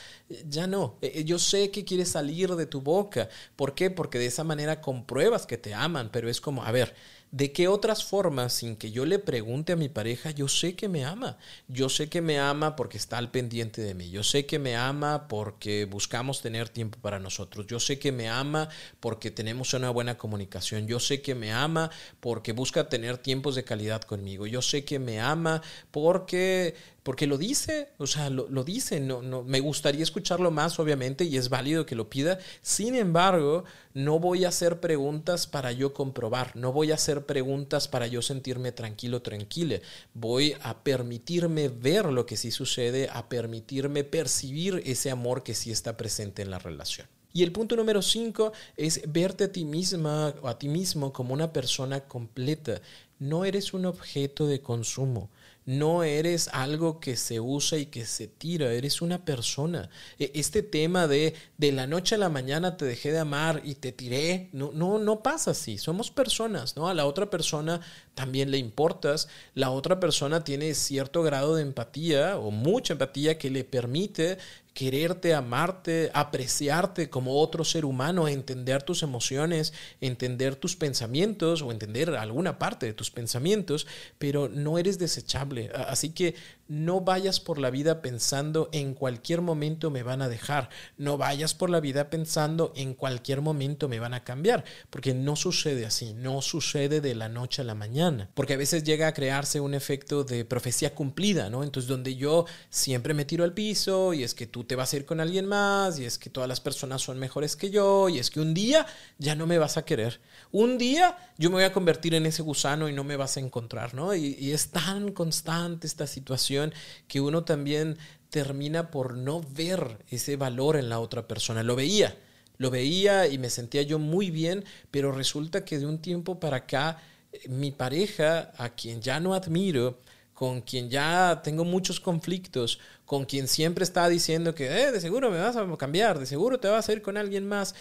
ya 0.48 0.68
no. 0.68 0.98
Eh, 1.02 1.12
eh, 1.16 1.24
yo 1.24 1.40
sé 1.40 1.72
que 1.72 1.86
quieres 1.86 2.10
salir 2.10 2.56
de 2.56 2.66
tu 2.66 2.82
boca. 2.82 3.30
¿Por 3.56 3.76
qué? 3.76 3.90
Porque 3.90 4.20
de 4.20 4.26
esa 4.26 4.44
manera 4.44 4.82
compruebas 4.82 5.46
que 5.46 5.58
te 5.58 5.74
aman, 5.74 6.10
pero 6.12 6.30
es 6.30 6.42
como, 6.42 6.64
a 6.64 6.72
ver, 6.72 6.96
¿De 7.32 7.52
qué 7.52 7.68
otras 7.68 8.06
formas, 8.06 8.54
sin 8.54 8.78
que 8.78 8.92
yo 8.92 9.06
le 9.06 9.20
pregunte 9.20 9.74
a 9.74 9.76
mi 9.76 9.90
pareja, 9.90 10.32
yo 10.32 10.48
sé 10.48 10.76
que 10.76 10.88
me 10.88 11.04
ama? 11.04 11.38
Yo 11.68 11.90
sé 11.90 12.08
que 12.08 12.22
me 12.22 12.40
ama 12.40 12.78
porque 12.78 12.98
está 12.98 13.18
al 13.18 13.32
pendiente 13.32 13.82
de 13.82 13.94
mí. 13.94 14.10
Yo 14.10 14.24
sé 14.24 14.46
que 14.46 14.60
me 14.60 14.78
ama 14.78 15.28
porque 15.28 15.84
buscamos 15.86 16.42
tener 16.42 16.70
tiempo 16.70 17.00
para 17.02 17.20
nosotros. 17.20 17.68
Yo 17.68 17.82
sé 17.82 18.00
que 18.00 18.14
me 18.14 18.30
ama 18.30 18.70
porque 19.02 19.30
tenemos 19.30 19.74
una 19.74 19.90
buena 19.90 20.18
comunicación. 20.18 20.88
Yo 20.88 21.02
sé 21.02 21.22
que 21.22 21.36
me 21.36 21.52
ama 21.52 21.92
porque 22.22 22.54
busca 22.54 22.88
tener 22.88 23.18
tiempos 23.18 23.56
de 23.56 23.66
calidad 23.66 24.02
conmigo. 24.04 24.48
Yo 24.48 24.62
sé 24.62 24.86
que 24.86 24.98
me 24.98 25.20
ama 25.20 25.62
porque 25.92 26.76
porque 27.08 27.26
lo 27.26 27.38
dice, 27.38 27.88
o 28.00 28.06
sea, 28.06 28.30
lo, 28.30 28.50
lo, 28.50 28.66
dice, 28.66 29.00
no, 29.00 29.22
no, 29.22 29.42
me 29.42 29.62
gustaría 29.62 30.04
escucharlo 30.04 30.52
más, 30.52 30.78
obviamente, 30.78 31.24
y 31.24 31.38
es 31.38 31.48
válido 31.48 31.86
que 31.86 31.96
lo 31.96 32.10
pida, 32.10 32.38
sin 32.62 32.96
embargo, 32.96 33.64
no 33.94 34.20
voy 34.20 34.44
a 34.44 34.50
hacer 34.50 34.82
preguntas 34.82 35.48
para 35.48 35.72
yo 35.72 35.94
comprobar, 35.94 36.54
no 36.58 36.74
voy 36.74 36.92
a 36.92 36.96
hacer 36.96 37.26
preguntas 37.26 37.88
para 37.88 38.08
yo 38.08 38.22
sentirme 38.22 38.74
tranquilo, 38.74 39.22
tranquila, 39.22 39.80
voy 40.14 40.58
a 40.62 40.84
permitirme 40.84 41.70
ver 41.70 42.08
lo 42.08 42.26
que 42.26 42.36
sí 42.36 42.52
sucede, 42.52 43.08
a 43.10 43.30
permitirme 43.30 44.04
percibir 44.04 44.84
ese 44.86 45.10
amor 45.10 45.44
que 45.44 45.56
sí 45.56 45.72
está 45.72 45.96
presente 45.96 46.42
en 46.42 46.52
la 46.52 46.60
relación. 46.60 47.08
Y 47.32 47.44
el 47.44 47.54
punto 47.54 47.78
número 47.78 48.02
cinco 48.02 48.52
es 48.76 49.02
verte 49.08 49.46
a 49.46 49.52
ti 49.54 49.64
misma 49.64 50.34
o 50.42 50.50
a 50.50 50.60
ti 50.60 50.68
mismo 50.68 51.14
como 51.14 51.34
una 51.34 51.54
persona 51.54 52.02
completa. 52.02 52.82
No 53.18 53.46
eres 53.46 53.74
un 53.74 53.86
objeto 53.86 54.46
de 54.46 54.60
consumo 54.60 55.30
no 55.68 56.04
eres 56.04 56.48
algo 56.54 57.00
que 57.00 57.16
se 57.16 57.40
usa 57.40 57.78
y 57.78 57.88
que 57.88 58.06
se 58.06 58.28
tira, 58.28 58.74
eres 58.74 59.04
una 59.04 59.24
persona. 59.24 59.90
E, 60.18 60.32
este 60.34 60.64
tema 60.64 61.08
de 61.08 61.36
de 61.58 61.72
la 61.72 61.88
noche 61.88 62.16
a 62.16 62.18
la 62.18 62.30
mañana 62.30 62.78
te 62.78 62.86
dejé 62.86 63.12
de 63.12 63.20
amar 63.20 63.62
y 63.64 63.76
te 63.76 63.92
tiré, 63.92 64.50
no, 64.54 64.72
no, 64.74 65.00
no 65.00 65.22
pasa 65.22 65.52
así, 65.52 65.78
somos 65.78 66.12
personas, 66.12 66.76
¿no? 66.78 66.88
A 66.88 66.94
la 66.94 67.06
otra 67.06 67.30
persona 67.30 67.82
también 68.18 68.50
le 68.50 68.58
importas, 68.58 69.30
la 69.54 69.70
otra 69.70 70.00
persona 70.00 70.44
tiene 70.44 70.74
cierto 70.74 71.22
grado 71.22 71.56
de 71.56 71.62
empatía 71.62 72.40
o 72.40 72.50
mucha 72.50 72.94
empatía 72.94 73.38
que 73.38 73.52
le 73.52 73.64
permite 73.64 74.40
quererte, 74.74 75.36
amarte, 75.36 76.10
apreciarte 76.16 77.12
como 77.12 77.40
otro 77.40 77.64
ser 77.64 77.86
humano, 77.86 78.28
entender 78.28 78.82
tus 78.82 79.04
emociones, 79.04 79.72
entender 80.02 80.56
tus 80.56 80.76
pensamientos 80.76 81.62
o 81.62 81.72
entender 81.72 82.10
alguna 82.16 82.58
parte 82.58 82.88
de 82.88 82.94
tus 82.94 83.12
pensamientos, 83.12 83.86
pero 84.18 84.50
no 84.50 84.80
eres 84.80 84.98
desechable. 84.98 85.72
Así 85.76 86.10
que 86.10 86.34
no 86.68 87.02
vayas 87.02 87.40
por 87.40 87.60
la 87.60 87.70
vida 87.70 88.02
pensando 88.02 88.70
en 88.72 88.94
cualquier 88.94 89.42
momento 89.42 89.92
me 89.92 90.04
van 90.04 90.22
a 90.22 90.30
dejar. 90.30 90.70
No 90.98 91.18
vayas 91.18 91.54
por 91.54 91.70
la 91.70 91.80
vida 91.80 92.10
pensando 92.10 92.74
en 92.76 92.94
cualquier 92.94 93.42
momento 93.42 93.88
me 93.88 94.00
van 94.00 94.14
a 94.14 94.24
cambiar, 94.24 94.64
porque 94.90 95.14
no 95.14 95.36
sucede 95.36 95.86
así, 95.86 96.14
no 96.14 96.42
sucede 96.42 97.02
de 97.02 97.16
la 97.16 97.30
noche 97.30 97.62
a 97.62 97.66
la 97.66 97.76
mañana, 97.76 98.30
porque 98.34 98.54
a 98.54 98.58
veces 98.58 98.84
llega 98.84 99.08
a 99.08 99.14
crearse 99.14 99.60
un 99.60 99.74
efecto 99.74 100.24
de 100.24 100.46
profecía 100.46 100.94
cumplida, 100.94 101.50
¿no? 101.50 101.64
Entonces 101.64 101.88
donde 101.88 102.16
yo 102.16 102.46
siempre 102.70 103.14
me 103.14 103.26
tiro 103.26 103.44
al 103.44 103.54
piso 103.54 104.14
y 104.14 104.24
es 104.24 104.34
que 104.34 104.48
tú 104.48 104.64
te 104.64 104.76
vas 104.76 104.94
a 104.94 104.98
ir 104.98 105.06
con 105.06 105.20
alguien 105.20 105.46
más 105.46 106.00
y 106.00 106.06
es 106.06 106.18
que 106.18 106.30
todas 106.30 106.50
las 106.50 106.60
personas 106.60 107.02
son 107.02 107.20
mejores 107.20 107.56
que 107.56 107.70
yo 107.70 108.10
y 108.10 108.20
es 108.20 108.30
que 108.30 108.40
un 108.40 108.54
día 108.54 108.86
ya 109.18 109.36
no 109.36 109.48
me 109.48 109.58
vas 109.58 109.78
a 109.78 109.86
querer. 109.86 110.20
Un 110.52 110.78
día 110.78 111.18
yo 111.38 111.50
me 111.50 111.56
voy 111.56 111.64
a 111.64 111.74
convertir 111.74 112.14
en 112.16 112.26
ese 112.26 112.42
gusano 112.42 112.90
y 112.90 112.94
no 112.94 113.04
me 113.04 113.16
vas 113.16 113.38
a 113.38 113.40
encontrar, 113.40 113.94
¿no? 113.94 114.16
Y, 114.16 114.36
y 114.40 114.52
es 114.52 114.70
tan 114.70 115.12
constante 115.12 115.88
esta 115.88 116.08
situación 116.08 116.74
que 117.08 117.22
uno 117.22 117.44
también 117.44 117.98
termina 118.30 118.92
por 118.92 119.16
no 119.16 119.42
ver 119.42 120.04
ese 120.10 120.36
valor 120.36 120.78
en 120.78 120.90
la 120.90 121.00
otra 121.00 121.28
persona. 121.28 121.64
Lo 121.64 121.76
veía, 121.76 122.18
lo 122.58 122.72
veía 122.72 123.28
y 123.28 123.38
me 123.38 123.50
sentía 123.50 123.82
yo 123.84 124.00
muy 124.00 124.32
bien, 124.32 124.66
pero 124.92 125.12
resulta 125.12 125.64
que 125.64 125.80
de 125.80 125.86
un 125.86 126.00
tiempo 126.00 126.40
para 126.40 126.58
acá 126.58 127.02
eh, 127.32 127.50
mi 127.50 127.72
pareja, 127.72 128.52
a 128.58 128.70
quien 128.70 129.02
ya 129.02 129.20
no 129.20 129.34
admiro, 129.34 130.00
con 130.34 130.62
quien 130.62 130.90
ya 130.90 131.42
tengo 131.44 131.66
muchos 131.66 132.00
conflictos, 132.00 132.80
con 133.08 133.26
quien 133.26 133.48
siempre 133.48 133.84
está 133.84 134.08
diciendo 134.10 134.54
que 134.54 134.68
eh, 134.68 134.92
de 134.92 135.02
seguro 135.02 135.32
me 135.32 135.40
vas 135.40 135.56
a 135.56 135.66
cambiar, 135.78 136.20
de 136.20 136.26
seguro 136.26 136.60
te 136.60 136.68
vas 136.68 136.88
a 136.90 136.92
ir 136.92 137.02
con 137.02 137.18
alguien 137.18 137.48
más, 137.48 137.74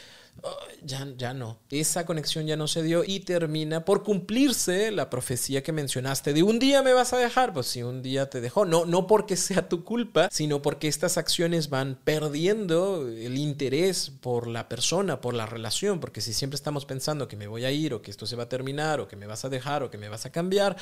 ya, 0.85 1.07
ya 1.17 1.35
no. 1.35 1.59
Esa 1.71 2.07
conexión 2.07 2.47
ya 2.47 2.57
no 2.57 2.69
se 2.69 2.83
dio 2.83 3.03
y 3.05 3.21
termina 3.21 3.85
por 3.85 4.05
cumplirse 4.05 4.93
la 4.93 5.11
profecía 5.11 5.65
que 5.65 5.73
mencionaste 5.73 6.33
de 6.33 6.45
un 6.45 6.61
día 6.61 6.83
me 6.83 6.93
vas 6.93 7.13
a 7.13 7.19
dejar. 7.19 7.53
Pues 7.53 7.67
si 7.67 7.83
un 7.83 8.03
día 8.03 8.31
te 8.31 8.41
dejó, 8.41 8.65
no, 8.65 8.85
no 8.87 9.07
porque 9.09 9.37
sea 9.37 9.69
tu 9.69 9.83
culpa, 9.83 10.29
sino 10.31 10.63
porque 10.63 10.87
estas 10.87 11.19
acciones 11.19 11.71
van 11.71 11.99
perdiendo 12.05 13.09
el 13.09 13.37
interés 13.37 14.11
por 14.11 14.47
la 14.47 14.69
persona, 14.69 15.21
por 15.21 15.35
la 15.35 15.47
relación. 15.47 15.99
Porque 15.99 16.21
si 16.21 16.33
siempre 16.33 16.55
estamos 16.57 16.87
pensando 16.87 17.27
que 17.27 17.37
me 17.37 17.49
voy 17.49 17.65
a 17.65 17.73
ir 17.73 17.95
o 17.95 18.03
que 18.03 18.13
esto 18.13 18.27
se 18.27 18.37
va 18.37 18.45
a 18.45 18.49
terminar 18.49 19.01
o 19.01 19.09
que 19.09 19.17
me 19.17 19.27
vas 19.27 19.45
a 19.45 19.49
dejar 19.49 19.83
o 19.83 19.91
que 19.91 19.99
me 19.99 20.09
vas 20.09 20.25
a 20.27 20.31
cambiar, 20.31 20.77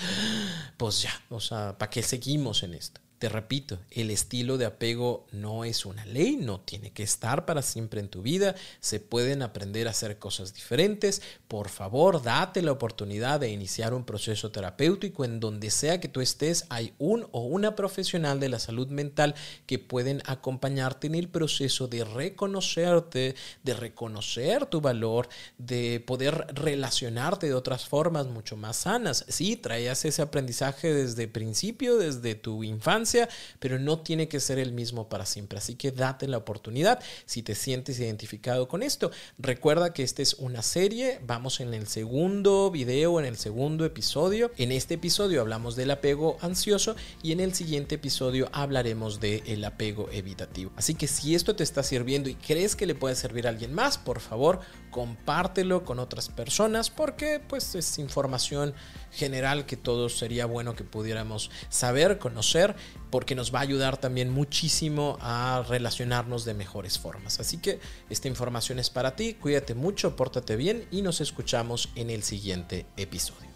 pues 0.76 1.00
ya, 1.00 1.12
o 1.30 1.40
sea, 1.40 1.78
¿para 1.78 1.90
qué 1.90 2.02
seguimos 2.02 2.62
en 2.62 2.74
esto? 2.74 3.03
Te 3.18 3.28
repito, 3.28 3.78
el 3.90 4.10
estilo 4.10 4.58
de 4.58 4.66
apego 4.66 5.26
no 5.30 5.64
es 5.64 5.86
una 5.86 6.04
ley, 6.04 6.36
no 6.36 6.60
tiene 6.60 6.92
que 6.92 7.04
estar 7.04 7.46
para 7.46 7.62
siempre 7.62 8.00
en 8.00 8.08
tu 8.08 8.22
vida, 8.22 8.54
se 8.80 8.98
pueden 8.98 9.40
aprender 9.42 9.86
a 9.86 9.92
hacer 9.92 10.18
cosas 10.18 10.52
diferentes. 10.52 11.22
Por 11.46 11.68
favor, 11.68 12.22
date 12.22 12.60
la 12.60 12.72
oportunidad 12.72 13.40
de 13.40 13.50
iniciar 13.50 13.94
un 13.94 14.04
proceso 14.04 14.50
terapéutico 14.50 15.24
en 15.24 15.38
donde 15.38 15.70
sea 15.70 16.00
que 16.00 16.08
tú 16.08 16.20
estés, 16.20 16.66
hay 16.70 16.92
un 16.98 17.26
o 17.30 17.44
una 17.44 17.76
profesional 17.76 18.40
de 18.40 18.48
la 18.48 18.58
salud 18.58 18.88
mental 18.88 19.34
que 19.66 19.78
pueden 19.78 20.20
acompañarte 20.26 21.06
en 21.06 21.14
el 21.14 21.28
proceso 21.28 21.86
de 21.86 22.04
reconocerte, 22.04 23.36
de 23.62 23.74
reconocer 23.74 24.66
tu 24.66 24.80
valor, 24.80 25.28
de 25.56 26.02
poder 26.04 26.46
relacionarte 26.52 27.46
de 27.46 27.54
otras 27.54 27.86
formas 27.86 28.26
mucho 28.26 28.56
más 28.56 28.76
sanas. 28.78 29.24
Sí, 29.28 29.56
traías 29.56 30.04
ese 30.04 30.20
aprendizaje 30.20 30.92
desde 30.92 31.28
principio, 31.28 31.96
desde 31.96 32.34
tu 32.34 32.64
infancia, 32.64 33.03
pero 33.58 33.78
no 33.78 34.00
tiene 34.00 34.28
que 34.28 34.40
ser 34.40 34.58
el 34.58 34.72
mismo 34.72 35.08
para 35.08 35.26
siempre. 35.26 35.58
Así 35.58 35.74
que 35.74 35.92
date 35.92 36.28
la 36.28 36.38
oportunidad 36.38 37.00
si 37.26 37.42
te 37.42 37.54
sientes 37.54 37.98
identificado 37.98 38.68
con 38.68 38.82
esto. 38.82 39.10
Recuerda 39.38 39.92
que 39.92 40.02
esta 40.02 40.22
es 40.22 40.34
una 40.34 40.62
serie, 40.62 41.20
vamos 41.26 41.60
en 41.60 41.74
el 41.74 41.86
segundo 41.86 42.70
video, 42.70 43.18
en 43.20 43.26
el 43.26 43.36
segundo 43.36 43.84
episodio. 43.84 44.50
En 44.56 44.72
este 44.72 44.94
episodio 44.94 45.40
hablamos 45.40 45.76
del 45.76 45.90
apego 45.90 46.36
ansioso 46.40 46.96
y 47.22 47.32
en 47.32 47.40
el 47.40 47.54
siguiente 47.54 47.96
episodio 47.96 48.48
hablaremos 48.52 49.20
del 49.20 49.64
apego 49.64 50.08
evitativo. 50.12 50.72
Así 50.76 50.94
que 50.94 51.06
si 51.06 51.34
esto 51.34 51.56
te 51.56 51.64
está 51.64 51.82
sirviendo 51.82 52.28
y 52.28 52.34
crees 52.34 52.76
que 52.76 52.86
le 52.86 52.94
puede 52.94 53.14
servir 53.14 53.46
a 53.46 53.50
alguien 53.50 53.74
más, 53.74 53.98
por 53.98 54.20
favor, 54.20 54.60
compártelo 54.94 55.84
con 55.84 55.98
otras 55.98 56.28
personas 56.28 56.88
porque 56.88 57.40
pues 57.40 57.74
es 57.74 57.98
información 57.98 58.74
general 59.10 59.66
que 59.66 59.76
todos 59.76 60.16
sería 60.16 60.46
bueno 60.46 60.76
que 60.76 60.84
pudiéramos 60.84 61.50
saber, 61.68 62.20
conocer, 62.20 62.76
porque 63.10 63.34
nos 63.34 63.52
va 63.52 63.58
a 63.58 63.62
ayudar 63.62 63.96
también 63.96 64.30
muchísimo 64.30 65.18
a 65.20 65.64
relacionarnos 65.68 66.44
de 66.44 66.54
mejores 66.54 66.96
formas. 67.00 67.40
Así 67.40 67.58
que 67.58 67.80
esta 68.08 68.28
información 68.28 68.78
es 68.78 68.88
para 68.88 69.16
ti, 69.16 69.34
cuídate 69.34 69.74
mucho, 69.74 70.14
pórtate 70.14 70.54
bien 70.54 70.86
y 70.92 71.02
nos 71.02 71.20
escuchamos 71.20 71.88
en 71.96 72.10
el 72.10 72.22
siguiente 72.22 72.86
episodio. 72.96 73.48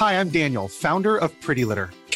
Hi, 0.00 0.14
I'm 0.14 0.32
Daniel, 0.32 0.68
founder 0.68 1.16
of 1.22 1.30
Pretty 1.40 1.64
Litter. 1.64 1.90